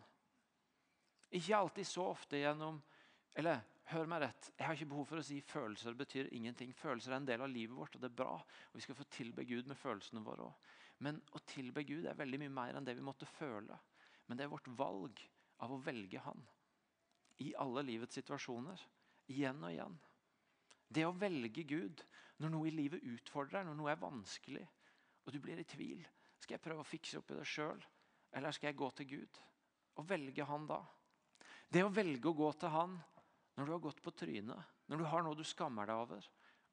Ikke 1.35 1.57
alltid 1.57 1.87
så 1.87 2.11
ofte 2.11 2.39
gjennom 2.39 2.83
Eller 3.35 3.65
hør 3.91 4.07
meg 4.07 4.21
rett, 4.23 4.49
jeg 4.55 4.63
har 4.63 4.77
ikke 4.77 4.87
behov 4.93 5.09
for 5.11 5.19
å 5.19 5.25
si 5.27 5.41
følelser 5.43 5.97
betyr 5.99 6.29
ingenting. 6.37 6.71
Følelser 6.79 7.11
er 7.11 7.17
en 7.17 7.27
del 7.27 7.43
av 7.43 7.51
livet 7.51 7.75
vårt, 7.75 7.97
og 7.97 8.05
det 8.05 8.07
er 8.07 8.21
bra. 8.21 8.37
og 8.39 8.77
Vi 8.79 8.85
skal 8.85 8.95
få 8.95 9.07
tilbe 9.11 9.43
Gud 9.45 9.67
med 9.67 9.81
følelsene 9.81 10.23
våre 10.23 10.47
òg. 10.47 10.69
Men 11.03 11.21
å 11.35 11.43
tilbe 11.49 11.85
Gud 11.87 12.07
er 12.07 12.19
veldig 12.19 12.41
mye 12.45 12.55
mer 12.55 12.79
enn 12.79 12.87
det 12.87 12.95
vi 12.97 13.05
måtte 13.05 13.29
føle. 13.29 13.77
Men 14.27 14.39
det 14.39 14.47
er 14.47 14.53
vårt 14.53 14.69
valg 14.79 15.21
av 15.65 15.73
å 15.75 15.81
velge 15.83 16.21
Han 16.25 16.43
i 17.43 17.51
alle 17.59 17.83
livets 17.83 18.15
situasjoner. 18.15 18.81
Igjen 19.33 19.63
og 19.65 19.73
igjen. 19.73 19.97
Det 20.89 21.07
å 21.07 21.17
velge 21.17 21.65
Gud 21.67 22.05
når 22.39 22.53
noe 22.53 22.69
i 22.69 22.75
livet 22.75 23.07
utfordrer, 23.09 23.63
deg, 23.63 23.71
når 23.71 23.79
noe 23.79 23.93
er 23.93 24.03
vanskelig, 24.03 24.65
og 25.25 25.33
du 25.33 25.41
blir 25.41 25.61
i 25.61 25.65
tvil 25.65 26.03
Skal 26.37 26.59
jeg 26.59 26.65
prøve 26.65 26.83
å 26.83 26.87
fikse 26.87 27.17
opp 27.19 27.31
i 27.33 27.39
det 27.39 27.47
sjøl? 27.49 27.81
Eller 28.37 28.53
skal 28.53 28.69
jeg 28.69 28.77
gå 28.77 28.91
til 28.99 29.09
Gud 29.15 29.41
og 29.97 30.09
velge 30.11 30.45
Han 30.45 30.67
da? 30.69 30.83
Det 31.73 31.85
å 31.87 31.93
velge 31.95 32.29
å 32.29 32.37
gå 32.37 32.51
til 32.61 32.75
Han 32.75 32.99
når 33.57 33.67
du 33.67 33.73
har 33.73 33.85
gått 33.87 34.03
på 34.05 34.13
trynet, 34.13 34.73
når 34.91 35.01
du 35.01 35.05
har 35.09 35.23
noe 35.25 35.39
du 35.39 35.45
skammer 35.47 35.89
deg 35.89 36.03
over, 36.03 36.27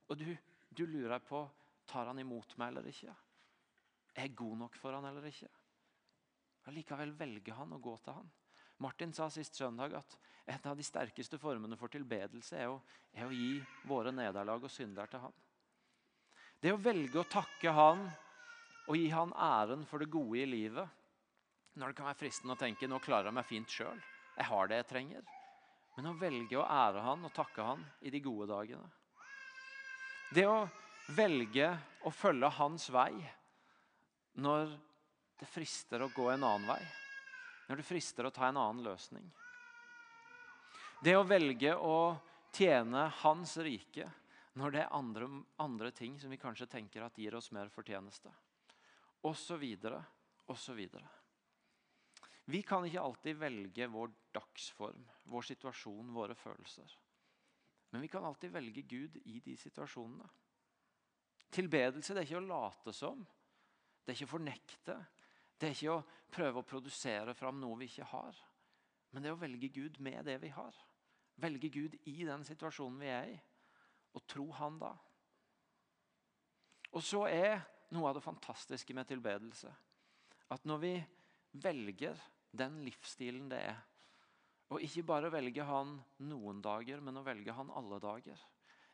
og 0.10 0.18
du, 0.18 0.28
du 0.74 0.84
lurer 0.90 1.22
på 1.24 1.46
tar 1.88 2.10
han 2.10 2.20
imot 2.20 2.58
meg 2.58 2.74
eller 2.74 2.90
ikke. 2.90 3.14
Er 4.16 4.28
jeg 4.28 4.36
god 4.36 4.58
nok 4.66 4.78
for 4.80 4.96
han 4.96 5.08
eller 5.08 5.28
ikke? 5.30 5.50
Allikevel 6.70 7.14
velger 7.18 7.58
han 7.58 7.74
å 7.74 7.82
gå 7.82 7.96
til 8.04 8.18
han. 8.20 8.30
Martin 8.82 9.14
sa 9.14 9.30
sist 9.30 9.58
søndag 9.58 9.94
at 9.98 10.18
en 10.50 10.72
av 10.72 10.78
de 10.78 10.86
sterkeste 10.86 11.38
formene 11.42 11.78
for 11.78 11.92
tilbedelse 11.94 12.58
er 12.58 12.72
å, 12.72 12.80
er 13.14 13.28
å 13.28 13.34
gi 13.34 13.62
våre 13.88 14.14
nederlag 14.14 14.64
og 14.64 14.74
synder 14.74 15.10
til 15.10 15.24
han. 15.26 15.36
Det 16.62 16.74
å 16.74 16.82
velge 16.82 17.22
å 17.22 17.30
takke 17.30 17.74
han 17.74 18.08
og 18.86 18.98
gi 18.98 19.08
han 19.14 19.34
æren 19.38 19.86
for 19.90 20.02
det 20.02 20.12
gode 20.14 20.42
i 20.42 20.50
livet 20.50 20.98
når 21.80 21.92
det 21.92 21.98
kan 21.98 22.10
være 22.10 22.20
fristende 22.20 22.58
å 22.58 22.60
tenke 22.60 22.90
nå 22.90 23.00
klarer 23.02 23.30
jeg 23.30 23.38
meg 23.38 23.48
fint 23.48 23.74
sjøl. 23.74 24.02
Jeg 24.36 24.50
har 24.50 24.68
det 24.68 24.82
jeg 24.82 24.90
trenger. 24.90 25.28
Men 25.96 26.10
å 26.10 26.18
velge 26.20 26.58
å 26.60 26.66
ære 26.66 27.04
han 27.06 27.28
og 27.28 27.34
takke 27.36 27.66
han 27.66 27.86
i 28.02 28.12
de 28.14 28.22
gode 28.24 28.50
dagene. 28.52 28.90
Det 30.32 30.46
å 30.48 30.64
velge 31.12 31.70
å 32.08 32.12
følge 32.16 32.50
hans 32.58 32.88
vei 32.94 33.14
når 34.40 34.72
det 35.40 35.50
frister 35.50 36.04
å 36.04 36.12
gå 36.14 36.30
en 36.32 36.44
annen 36.44 36.68
vei. 36.70 36.82
Når 37.68 37.82
det 37.82 37.88
frister 37.88 38.28
å 38.28 38.34
ta 38.36 38.48
en 38.48 38.60
annen 38.60 38.84
løsning. 38.86 39.26
Det 41.02 41.16
å 41.18 41.26
velge 41.26 41.74
å 41.76 42.14
tjene 42.54 43.08
hans 43.24 43.56
rike 43.64 44.10
når 44.60 44.74
det 44.76 44.82
er 44.84 44.94
andre, 44.94 45.28
andre 45.64 45.92
ting 45.96 46.18
som 46.20 46.32
vi 46.32 46.40
kanskje 46.40 46.70
tenker 46.70 47.06
at 47.06 47.18
gir 47.18 47.36
oss 47.38 47.52
mer 47.56 47.72
fortjeneste. 47.72 48.32
Og 49.26 49.36
så 49.38 49.56
videre, 49.62 50.02
og 50.52 50.58
så 50.60 50.76
videre. 50.76 51.08
Vi 52.52 52.62
kan 52.68 52.84
ikke 52.86 53.02
alltid 53.02 53.38
velge 53.40 53.88
vår 53.88 54.12
dagsform, 54.36 55.06
vår 55.32 55.48
situasjon, 55.54 56.12
våre 56.14 56.36
følelser. 56.36 56.98
Men 57.92 58.04
vi 58.04 58.10
kan 58.12 58.26
alltid 58.26 58.52
velge 58.52 58.82
Gud 58.82 59.18
i 59.24 59.40
de 59.44 59.56
situasjonene. 59.60 60.28
Tilbedelse 61.52 62.16
det 62.16 62.24
er 62.24 62.30
ikke 62.30 62.42
å 62.42 62.50
late 62.50 62.94
som. 62.96 63.24
Det 64.02 64.12
er 64.12 64.18
ikke 64.18 64.30
å 64.30 64.36
fornekte. 64.36 64.96
Det 65.58 65.68
er 65.68 65.76
ikke 65.76 65.96
å 65.96 66.06
prøve 66.34 66.62
å 66.62 66.68
produsere 66.68 67.36
fram 67.38 67.60
noe 67.62 67.78
vi 67.82 67.90
ikke 67.92 68.10
har. 68.12 68.38
Men 69.12 69.24
det 69.24 69.32
er 69.32 69.38
å 69.38 69.42
velge 69.42 69.70
Gud 69.74 70.00
med 70.04 70.26
det 70.26 70.38
vi 70.42 70.52
har. 70.56 70.76
Velge 71.42 71.70
Gud 71.74 71.98
i 72.10 72.16
den 72.28 72.46
situasjonen 72.48 73.00
vi 73.02 73.12
er 73.12 73.30
i, 73.34 73.38
og 74.16 74.26
tro 74.30 74.48
Han 74.60 74.80
da. 74.82 74.92
Og 76.92 77.04
så 77.06 77.24
er 77.32 77.62
noe 77.96 78.10
av 78.10 78.18
det 78.18 78.26
fantastiske 78.26 78.96
med 78.96 79.08
tilbedelse 79.08 79.72
at 80.52 80.66
når 80.68 80.80
vi 80.84 80.94
velger 81.64 82.20
den 82.52 82.82
livsstilen 82.84 83.48
det 83.52 83.62
er, 83.70 83.78
og 84.72 84.84
ikke 84.84 85.04
bare 85.08 85.32
velge 85.32 85.64
Han 85.68 85.98
noen 86.28 86.60
dager, 86.64 87.00
men 87.04 87.20
å 87.20 87.24
velge 87.28 87.56
Han 87.56 87.72
alle 87.76 88.00
dager 88.04 88.40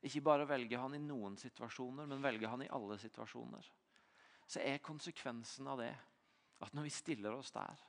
ikke 0.05 0.21
bare 0.21 0.47
velge 0.47 0.77
Han 0.77 0.95
i 0.95 1.01
noen 1.01 1.37
situasjoner, 1.39 2.07
men 2.09 2.23
velge 2.23 2.49
Han 2.49 2.63
i 2.65 2.71
alle 2.73 2.97
situasjoner, 3.01 3.65
så 4.47 4.63
er 4.63 4.83
konsekvensen 4.83 5.67
av 5.67 5.81
det 5.81 5.93
at 6.63 6.73
når 6.73 6.87
vi 6.87 6.93
stiller 6.93 7.35
oss 7.35 7.51
der 7.51 7.83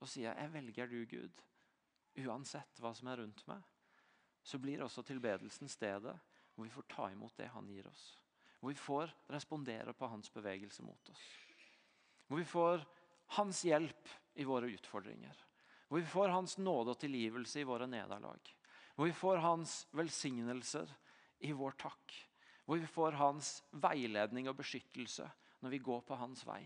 og 0.00 0.08
sier 0.08 0.34
'Jeg 0.34 0.52
velger 0.52 0.86
du, 0.86 1.06
Gud', 1.06 1.42
uansett 2.26 2.80
hva 2.80 2.94
som 2.94 3.08
er 3.08 3.16
rundt 3.16 3.46
meg, 3.48 3.62
så 4.42 4.58
blir 4.58 4.82
også 4.84 5.02
tilbedelsen 5.02 5.68
stedet 5.68 6.14
hvor 6.54 6.64
vi 6.64 6.70
får 6.70 6.86
ta 6.88 7.08
imot 7.10 7.36
det 7.36 7.48
Han 7.48 7.68
gir 7.68 7.86
oss. 7.86 8.18
Hvor 8.60 8.68
vi 8.68 8.74
får 8.74 9.14
respondere 9.28 9.92
på 9.92 10.06
Hans 10.06 10.30
bevegelse 10.30 10.82
mot 10.82 11.08
oss. 11.08 11.24
Hvor 12.26 12.38
vi 12.38 12.44
får 12.44 12.84
Hans 13.26 13.64
hjelp 13.64 14.08
i 14.34 14.44
våre 14.44 14.70
utfordringer. 14.70 15.34
Hvor 15.88 16.00
vi 16.00 16.06
får 16.06 16.28
Hans 16.28 16.58
nåde 16.58 16.90
og 16.90 17.00
tilgivelse 17.00 17.60
i 17.60 17.64
våre 17.64 17.86
nederlag. 17.86 18.54
Hvor 18.94 19.06
vi 19.06 19.12
får 19.12 19.36
Hans 19.36 19.86
velsignelser 19.92 20.92
i 21.40 21.52
vår 21.52 21.74
takk. 21.80 22.14
Hvor 22.64 22.78
vi 22.78 22.86
får 22.86 23.12
Hans 23.12 23.62
veiledning 23.72 24.48
og 24.48 24.56
beskyttelse 24.56 25.30
når 25.64 25.72
vi 25.72 25.80
går 25.80 26.02
på 26.04 26.16
Hans 26.20 26.44
vei. 26.46 26.62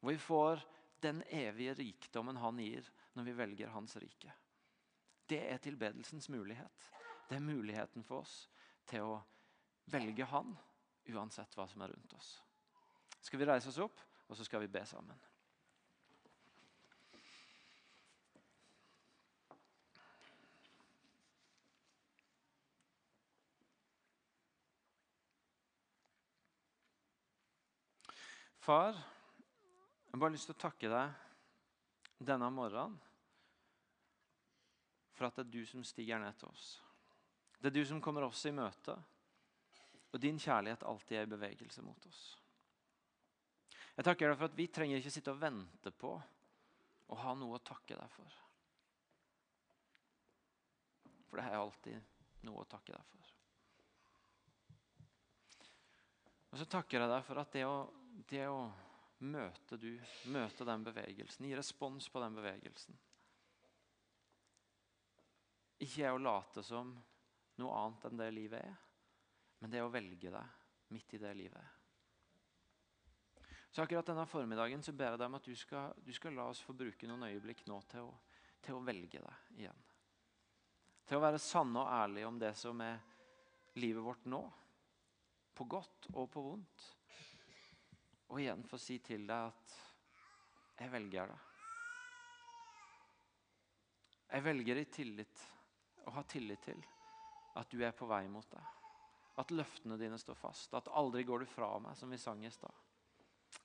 Hvor 0.00 0.12
vi 0.12 0.20
får 0.20 0.62
den 1.04 1.20
evige 1.28 1.74
rikdommen 1.76 2.40
Han 2.40 2.58
gir 2.58 2.88
når 3.14 3.28
vi 3.28 3.36
velger 3.36 3.72
Hans 3.74 3.96
rike. 4.00 4.32
Det 5.28 5.40
er 5.52 5.60
tilbedelsens 5.60 6.28
mulighet. 6.32 6.90
Det 7.28 7.36
er 7.36 7.44
muligheten 7.44 8.04
for 8.04 8.24
oss 8.24 8.48
til 8.88 9.04
å 9.04 9.20
velge 9.92 10.24
Han 10.32 10.56
uansett 11.12 11.56
hva 11.56 11.68
som 11.68 11.84
er 11.84 11.92
rundt 11.92 12.16
oss. 12.16 12.38
Skal 13.20 13.40
vi 13.40 13.48
reise 13.48 13.68
oss 13.68 13.80
opp, 13.84 14.00
og 14.28 14.36
så 14.36 14.44
skal 14.44 14.64
vi 14.64 14.72
be 14.72 14.84
sammen. 14.88 15.20
Far, 28.64 28.94
jeg 28.96 30.14
har 30.14 30.20
bare 30.22 30.32
lyst 30.32 30.46
til 30.48 30.54
å 30.54 30.62
takke 30.62 30.88
deg 30.88 32.22
denne 32.24 32.46
morgenen 32.48 32.94
for 35.12 35.26
at 35.26 35.36
det 35.36 35.42
er 35.42 35.50
du 35.52 35.66
som 35.68 35.82
stiger 35.84 36.22
ned 36.22 36.38
til 36.40 36.48
oss. 36.48 36.68
Det 37.60 37.68
er 37.68 37.74
du 37.76 37.82
som 37.84 38.00
kommer 38.00 38.24
oss 38.24 38.40
i 38.48 38.54
møte, 38.56 38.94
og 40.14 40.22
din 40.22 40.40
kjærlighet 40.40 40.86
alltid 40.88 41.18
er 41.18 41.26
i 41.26 41.32
bevegelse 41.34 41.84
mot 41.84 42.06
oss. 42.08 42.22
Jeg 43.98 44.06
takker 44.08 44.32
deg 44.32 44.38
for 44.40 44.48
at 44.48 44.56
vi 44.56 44.66
trenger 44.72 45.02
ikke 45.02 45.12
sitte 45.12 45.34
og 45.34 45.42
vente 45.42 45.92
på 45.92 46.14
å 46.16 47.18
ha 47.20 47.34
noe 47.36 47.58
å 47.58 47.64
takke 47.68 47.98
deg 47.98 48.14
for. 48.14 48.38
For 51.28 51.36
det 51.36 51.44
er 51.50 51.58
alltid 51.58 52.46
noe 52.48 52.64
å 52.64 52.70
takke 52.72 52.96
deg 52.96 53.12
for. 53.12 53.28
Og 56.54 56.62
så 56.62 56.68
takker 56.78 57.04
jeg 57.04 57.12
deg 57.12 57.28
for 57.28 57.42
at 57.44 57.52
det 57.52 57.66
å 57.68 57.76
det 58.30 58.46
å 58.48 58.66
møte 59.24 59.78
du, 59.80 59.92
møte 60.32 60.66
den 60.66 60.84
bevegelsen, 60.86 61.46
gi 61.48 61.56
respons 61.56 62.08
på 62.12 62.22
den 62.22 62.36
bevegelsen. 62.38 62.98
Ikke 65.84 66.06
er 66.06 66.14
å 66.14 66.22
late 66.22 66.62
som 66.64 66.92
noe 67.60 67.78
annet 67.78 68.04
enn 68.08 68.20
det 68.20 68.28
livet 68.34 68.60
er, 68.62 68.76
men 69.60 69.72
det 69.72 69.80
er 69.80 69.86
å 69.86 69.92
velge 69.92 70.30
deg 70.32 70.92
midt 70.94 71.16
i 71.16 71.22
det 71.22 71.32
livet. 71.38 71.80
Så 73.74 73.82
akkurat 73.82 74.06
denne 74.06 74.26
formiddagen 74.30 74.84
så 74.86 74.92
ber 74.94 75.14
jeg 75.14 75.18
deg 75.18 75.30
om 75.32 75.36
at 75.40 75.48
du 75.48 75.54
skal, 75.58 75.96
du 75.98 76.12
skal 76.14 76.36
la 76.38 76.46
oss 76.52 76.60
få 76.62 76.76
bruke 76.78 77.08
noen 77.10 77.26
øyeblikk 77.26 77.64
nå 77.66 77.80
til 77.90 78.06
å, 78.06 78.12
til 78.62 78.78
å 78.78 78.84
velge 78.86 79.18
deg 79.18 79.56
igjen. 79.64 79.80
Til 81.04 81.18
å 81.18 81.24
være 81.24 81.40
sanne 81.42 81.82
og 81.82 81.90
ærlige 81.90 82.28
om 82.28 82.38
det 82.38 82.52
som 82.56 82.78
er 82.84 83.02
livet 83.82 84.04
vårt 84.06 84.28
nå. 84.30 84.44
På 85.58 85.66
godt 85.66 86.06
og 86.12 86.30
på 86.30 86.44
vondt. 86.46 86.86
Og 88.34 88.40
igjen 88.42 88.64
få 88.66 88.78
si 88.82 88.96
til 88.98 89.28
deg 89.28 89.46
at 89.46 89.74
jeg 90.80 90.90
velger 90.90 91.30
det. 91.30 91.36
Jeg 94.34 94.42
velger 94.42 94.80
i 94.80 94.88
tillit 94.90 95.44
å 96.10 96.14
ha 96.16 96.24
tillit 96.26 96.64
til 96.66 96.80
at 97.60 97.70
du 97.70 97.84
er 97.86 97.94
på 97.94 98.08
vei 98.10 98.24
mot 98.26 98.48
deg. 98.50 98.72
At 99.38 99.54
løftene 99.54 99.98
dine 100.00 100.18
står 100.18 100.34
fast. 100.40 100.74
At 100.74 100.90
aldri 100.98 101.22
går 101.22 101.44
du 101.44 101.46
fra 101.52 101.68
meg, 101.78 101.94
som 101.94 102.10
vi 102.10 102.18
sang 102.18 102.42
i 102.42 102.50
stad. 102.50 102.74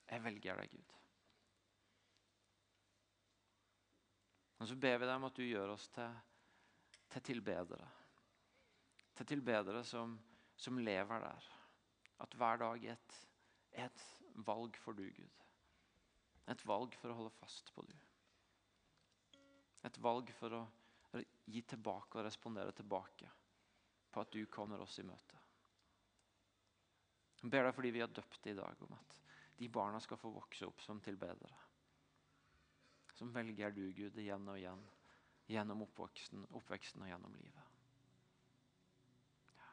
Jeg 0.05 0.21
velger 0.21 0.61
deg, 0.61 0.77
Gud. 0.77 0.95
Og 4.59 4.69
Så 4.69 4.77
ber 4.77 5.01
vi 5.01 5.09
deg 5.09 5.15
om 5.15 5.27
at 5.31 5.41
du 5.41 5.45
gjør 5.47 5.73
oss 5.73 5.89
til, 5.97 6.21
til 7.09 7.25
tilbedere. 7.31 7.89
Til 9.17 9.33
tilbedere 9.33 9.81
som, 9.81 10.13
som 10.53 10.77
lever 10.77 11.25
der. 11.25 11.51
At 12.21 12.37
hver 12.37 12.61
dag 12.61 12.85
er 12.85 12.97
et, 12.99 13.19
et 13.87 14.07
valg 14.35 14.77
for 14.77 14.97
du, 14.97 15.05
Gud. 15.13 15.45
Et 16.49 16.65
valg 16.65 16.95
for 16.97 17.11
å 17.11 17.17
holde 17.19 17.35
fast 17.37 17.73
på 17.75 17.83
du. 17.85 17.95
Et 19.85 19.99
valg 20.03 20.31
for 20.39 20.55
å 20.57 20.63
gi 21.49 21.61
tilbake 21.65 22.19
og 22.19 22.25
respondere 22.25 22.73
tilbake 22.75 23.29
på 24.09 24.21
at 24.21 24.33
du 24.33 24.43
kommer 24.51 24.81
oss 24.81 24.99
i 24.99 25.05
møte. 25.05 25.37
Jeg 27.39 27.51
ber 27.53 27.65
deg 27.65 27.75
fordi 27.75 27.91
vi 27.95 28.03
har 28.03 28.11
døpt 28.11 28.41
det 28.43 28.53
i 28.53 28.59
dag 28.59 28.81
om 28.83 28.95
at 28.97 29.15
de 29.59 29.67
barna 29.71 29.99
skal 30.03 30.19
få 30.19 30.31
vokse 30.33 30.67
opp 30.67 30.81
som 30.83 30.99
tilbedere. 31.03 31.59
Som 33.15 33.31
velger 33.35 33.71
du, 33.75 33.85
Gud, 33.95 34.17
igjen 34.17 34.47
og 34.47 34.59
igjen 34.59 34.83
gjennom 35.49 35.81
oppveksten, 35.87 36.45
oppveksten 36.55 37.03
og 37.03 37.09
gjennom 37.09 37.35
livet. 37.41 37.77
Ja. 39.57 39.69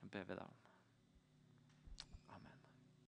Det 0.00 0.12
ber 0.14 0.28
vi 0.28 0.36
deg 0.38 0.44
om. 0.46 0.61